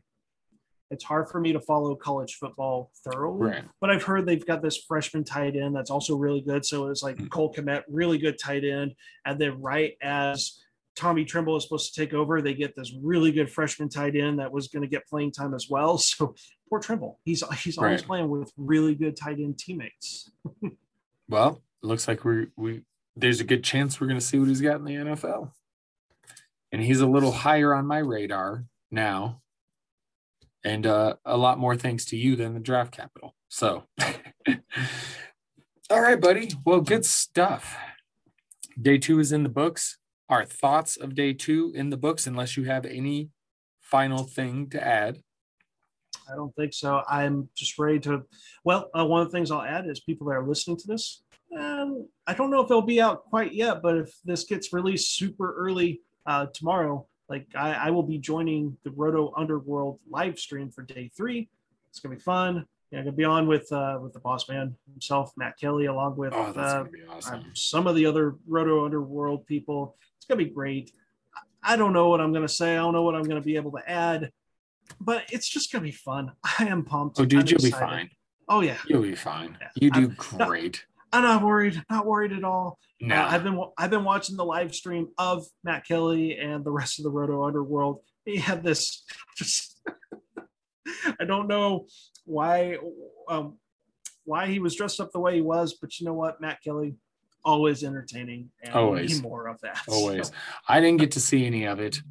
[0.89, 3.63] it's hard for me to follow college football thoroughly, Right.
[3.81, 6.65] but I've heard they've got this freshman tight end that's also really good.
[6.65, 7.29] So it's like Mhm.
[7.29, 8.93] Cole Kmet, really good tight end,
[9.25, 10.61] and then right as
[10.95, 14.39] Tommy Tremble is supposed to take over, they get this really good freshman tight end
[14.39, 15.97] that was going to get playing time as well.
[16.11, 16.35] So
[16.69, 20.31] poor Tremble, he's he's always playing with really good tight end teammates.
[21.29, 22.83] Well, it looks like we we
[23.15, 25.51] there's a good chance we're going to see what he's got in the NFL.
[26.71, 29.41] And he's a little higher on my radar now
[30.63, 33.35] and uh, a lot more thanks to you than the draft capital.
[33.49, 33.83] So,
[35.89, 36.51] all right, buddy.
[36.65, 37.75] Well, good stuff.
[38.79, 39.97] Day two is in the books.
[40.31, 43.31] Our thoughts of day two in the books, unless you have any
[43.81, 45.19] final thing to add.
[46.31, 47.03] I don't think so.
[47.09, 48.23] I'm just ready to.
[48.63, 51.23] Well, uh, one of the things I'll add is people that are listening to this.
[51.53, 55.17] Um, I don't know if it'll be out quite yet, but if this gets released
[55.17, 60.69] super early uh, tomorrow, like I, I, will be joining the Roto Underworld live stream
[60.69, 61.49] for day three.
[61.89, 62.65] It's gonna be fun.
[62.89, 66.15] Yeah, I'm gonna be on with uh, with the boss man himself, Matt Kelly, along
[66.15, 67.51] with oh, uh, awesome.
[67.53, 69.97] some of the other Roto Underworld people.
[70.21, 70.91] It's gonna be great.
[71.63, 72.73] I don't know what I'm gonna say.
[72.73, 74.31] I don't know what I'm gonna be able to add
[74.99, 76.31] but it's just gonna be fun.
[76.59, 77.19] I am pumped.
[77.19, 77.75] Oh, dude, I'm you'll excited.
[77.75, 78.09] be fine.
[78.49, 79.57] Oh yeah, you'll be fine.
[79.59, 79.67] Yeah.
[79.75, 80.85] You do I'm great.
[81.13, 81.81] Not, I'm not worried.
[81.89, 82.77] Not worried at all.
[82.99, 86.71] No, uh, I've been I've been watching the live stream of Matt Kelly and the
[86.71, 87.99] rest of the Roto Underworld.
[88.23, 89.03] He had this
[89.35, 89.81] just.
[91.19, 91.87] I don't know
[92.25, 92.77] why
[93.27, 93.57] um,
[94.25, 96.93] why he was dressed up the way he was, but you know what, Matt Kelly,
[97.43, 98.49] always entertaining.
[98.61, 99.81] And always more of that.
[99.87, 100.27] Always.
[100.27, 100.33] So.
[100.67, 102.01] I didn't get to see any of it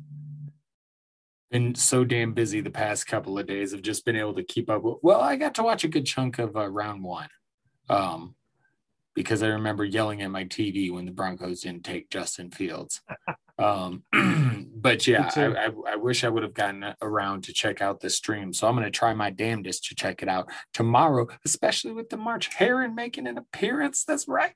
[1.51, 4.71] been so damn busy the past couple of days Have just been able to keep
[4.71, 7.29] up well i got to watch a good chunk of uh, round one
[7.89, 8.37] um,
[9.15, 13.01] because i remember yelling at my tv when the broncos didn't take justin fields
[13.59, 14.03] um,
[14.77, 18.11] but yeah I, I, I, wish i would have gotten around to check out the
[18.11, 22.09] stream so i'm going to try my damnedest to check it out tomorrow especially with
[22.09, 24.55] the march heron making an appearance that's right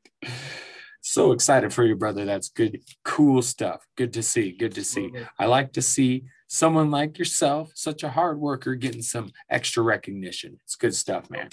[1.03, 5.13] so excited for you brother that's good cool stuff good to see good to see
[5.39, 6.25] i like to see
[6.55, 10.61] someone like yourself, such a hard worker, getting some extra recognition.
[10.65, 11.49] It's good stuff, man.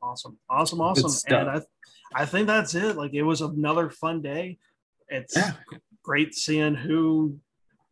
[0.00, 0.38] Awesome.
[0.48, 0.80] Awesome.
[0.80, 1.34] Awesome.
[1.34, 1.60] And I,
[2.14, 2.96] I think that's it.
[2.96, 4.58] Like it was another fun day.
[5.08, 5.52] It's yeah.
[6.02, 7.38] great seeing who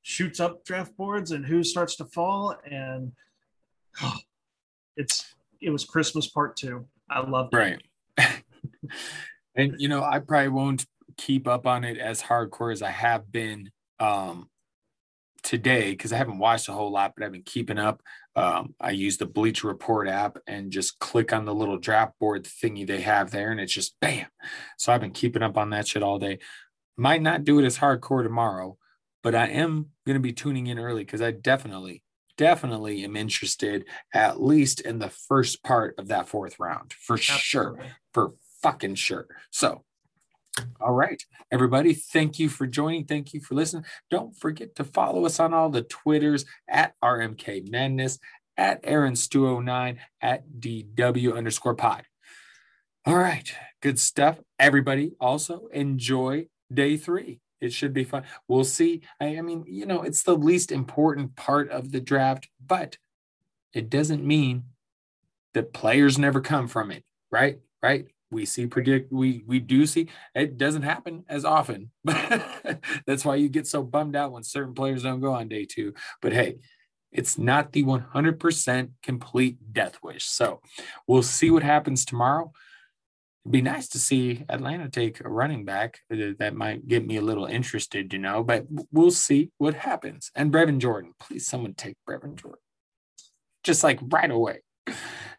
[0.02, 2.54] shoots up draft boards and who starts to fall.
[2.70, 3.12] And
[4.02, 4.16] oh,
[4.96, 6.86] it's it was Christmas part two.
[7.10, 7.56] I love it.
[7.56, 7.82] Right.
[9.56, 10.86] and you know, I probably won't
[11.16, 14.48] keep up on it as hardcore as I have been um
[15.46, 18.02] today because I haven't watched a whole lot, but I've been keeping up.
[18.34, 22.44] Um, I use the Bleacher Report app and just click on the little draft board
[22.44, 24.26] thingy they have there, and it's just bam.
[24.76, 26.40] So I've been keeping up on that shit all day.
[26.96, 28.76] Might not do it as hardcore tomorrow,
[29.22, 32.02] but I am going to be tuning in early because I definitely,
[32.36, 37.38] definitely am interested at least in the first part of that fourth round for Absolutely.
[37.40, 37.78] sure,
[38.12, 39.28] for fucking sure.
[39.50, 39.84] So
[40.80, 41.94] all right, everybody.
[41.94, 43.04] Thank you for joining.
[43.04, 43.84] Thank you for listening.
[44.10, 48.18] Don't forget to follow us on all the Twitters at RMK Madness,
[48.56, 52.04] at Aaron Stu09, at DW underscore pod.
[53.04, 54.40] All right, good stuff.
[54.58, 57.40] Everybody also enjoy day three.
[57.60, 58.24] It should be fun.
[58.48, 59.02] We'll see.
[59.20, 62.98] I, I mean, you know, it's the least important part of the draft, but
[63.72, 64.64] it doesn't mean
[65.54, 67.60] that players never come from it, right?
[67.82, 68.06] Right?
[68.30, 70.08] We see predict we we do see.
[70.34, 71.90] It doesn't happen as often.
[72.04, 75.94] That's why you get so bummed out when certain players don't go on day two.
[76.20, 76.56] But hey
[77.12, 80.24] it's not the 100% complete death wish.
[80.24, 80.60] So
[81.06, 82.52] we'll see what happens tomorrow.
[83.44, 87.16] It'd be nice to see atlanta take a running back uh, that might get me
[87.16, 90.30] a little interested you know but we'll see what happens.
[90.34, 92.60] And brevin jordan please someone take brevin jordan.
[93.62, 94.62] Just like right away.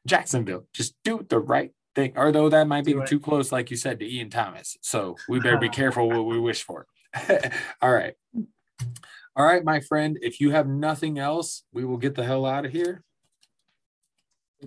[0.07, 3.99] Jacksonville just do the right thing, although that might be too close, like you said,
[3.99, 4.77] to Ian Thomas.
[4.81, 6.85] So we better be careful what we wish for.
[7.81, 8.13] All right.
[9.35, 10.17] All right, my friend.
[10.21, 13.03] If you have nothing else, we will get the hell out of here.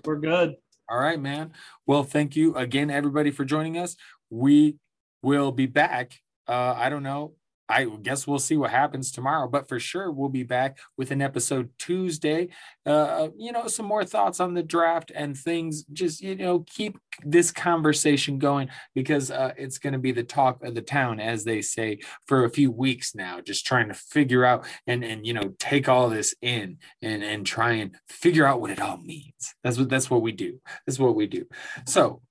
[0.05, 0.57] We're good.
[0.89, 1.53] All right, man.
[1.87, 3.97] Well, thank you again, everybody, for joining us.
[4.29, 4.77] We
[5.23, 6.15] will be back.
[6.49, 7.35] Uh, I don't know,
[7.71, 11.23] I guess we'll see what happens tomorrow, but for sure we'll be back with an
[11.23, 12.49] episode Tuesday.
[12.85, 15.85] Uh, you know, some more thoughts on the draft and things.
[15.85, 20.63] Just you know, keep this conversation going because uh, it's going to be the talk
[20.65, 23.41] of the town, as they say, for a few weeks now.
[23.41, 27.47] Just trying to figure out and and you know take all this in and and
[27.47, 29.55] try and figure out what it all means.
[29.63, 30.61] That's what that's what we do.
[30.87, 31.47] That's what we do.
[31.87, 32.23] So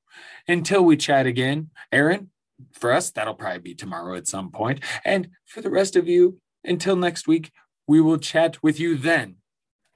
[0.47, 2.31] until we chat again, Aaron,
[2.73, 4.83] for us, that'll probably be tomorrow at some point.
[5.05, 7.51] And for the rest of you, until next week,
[7.87, 9.35] we will chat with you then.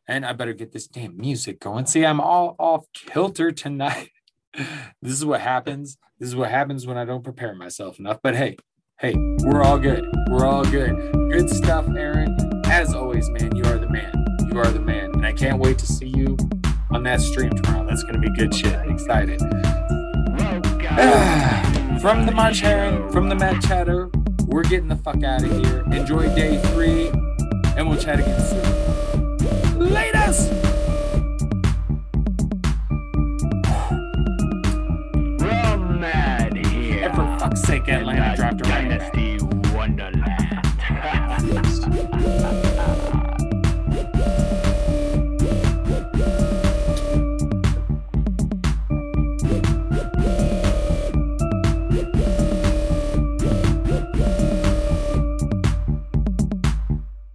[0.07, 1.85] And I better get this damn music going.
[1.85, 4.09] See, I'm all off kilter tonight.
[4.53, 5.97] this is what happens.
[6.19, 8.19] This is what happens when I don't prepare myself enough.
[8.21, 8.57] But hey,
[8.99, 10.05] hey, we're all good.
[10.29, 10.95] We're all good.
[11.31, 12.35] Good stuff, Aaron.
[12.65, 14.11] As always, man, you are the man.
[14.51, 15.11] You are the man.
[15.13, 16.37] And I can't wait to see you
[16.91, 17.85] on that stream tomorrow.
[17.87, 18.77] That's going to be good shit.
[18.89, 19.41] Excited.
[22.03, 24.09] From the March Heron, from the Matt Chatter,
[24.45, 25.85] we're getting the fuck out of here.
[25.89, 27.07] Enjoy day three,
[27.77, 29.79] and we'll chat again soon.
[29.79, 30.49] Latest!
[35.39, 37.05] From Mad here.
[37.05, 39.73] And for fuck's sake, Atlanta dropped a right back.
[39.73, 40.25] Wonderland.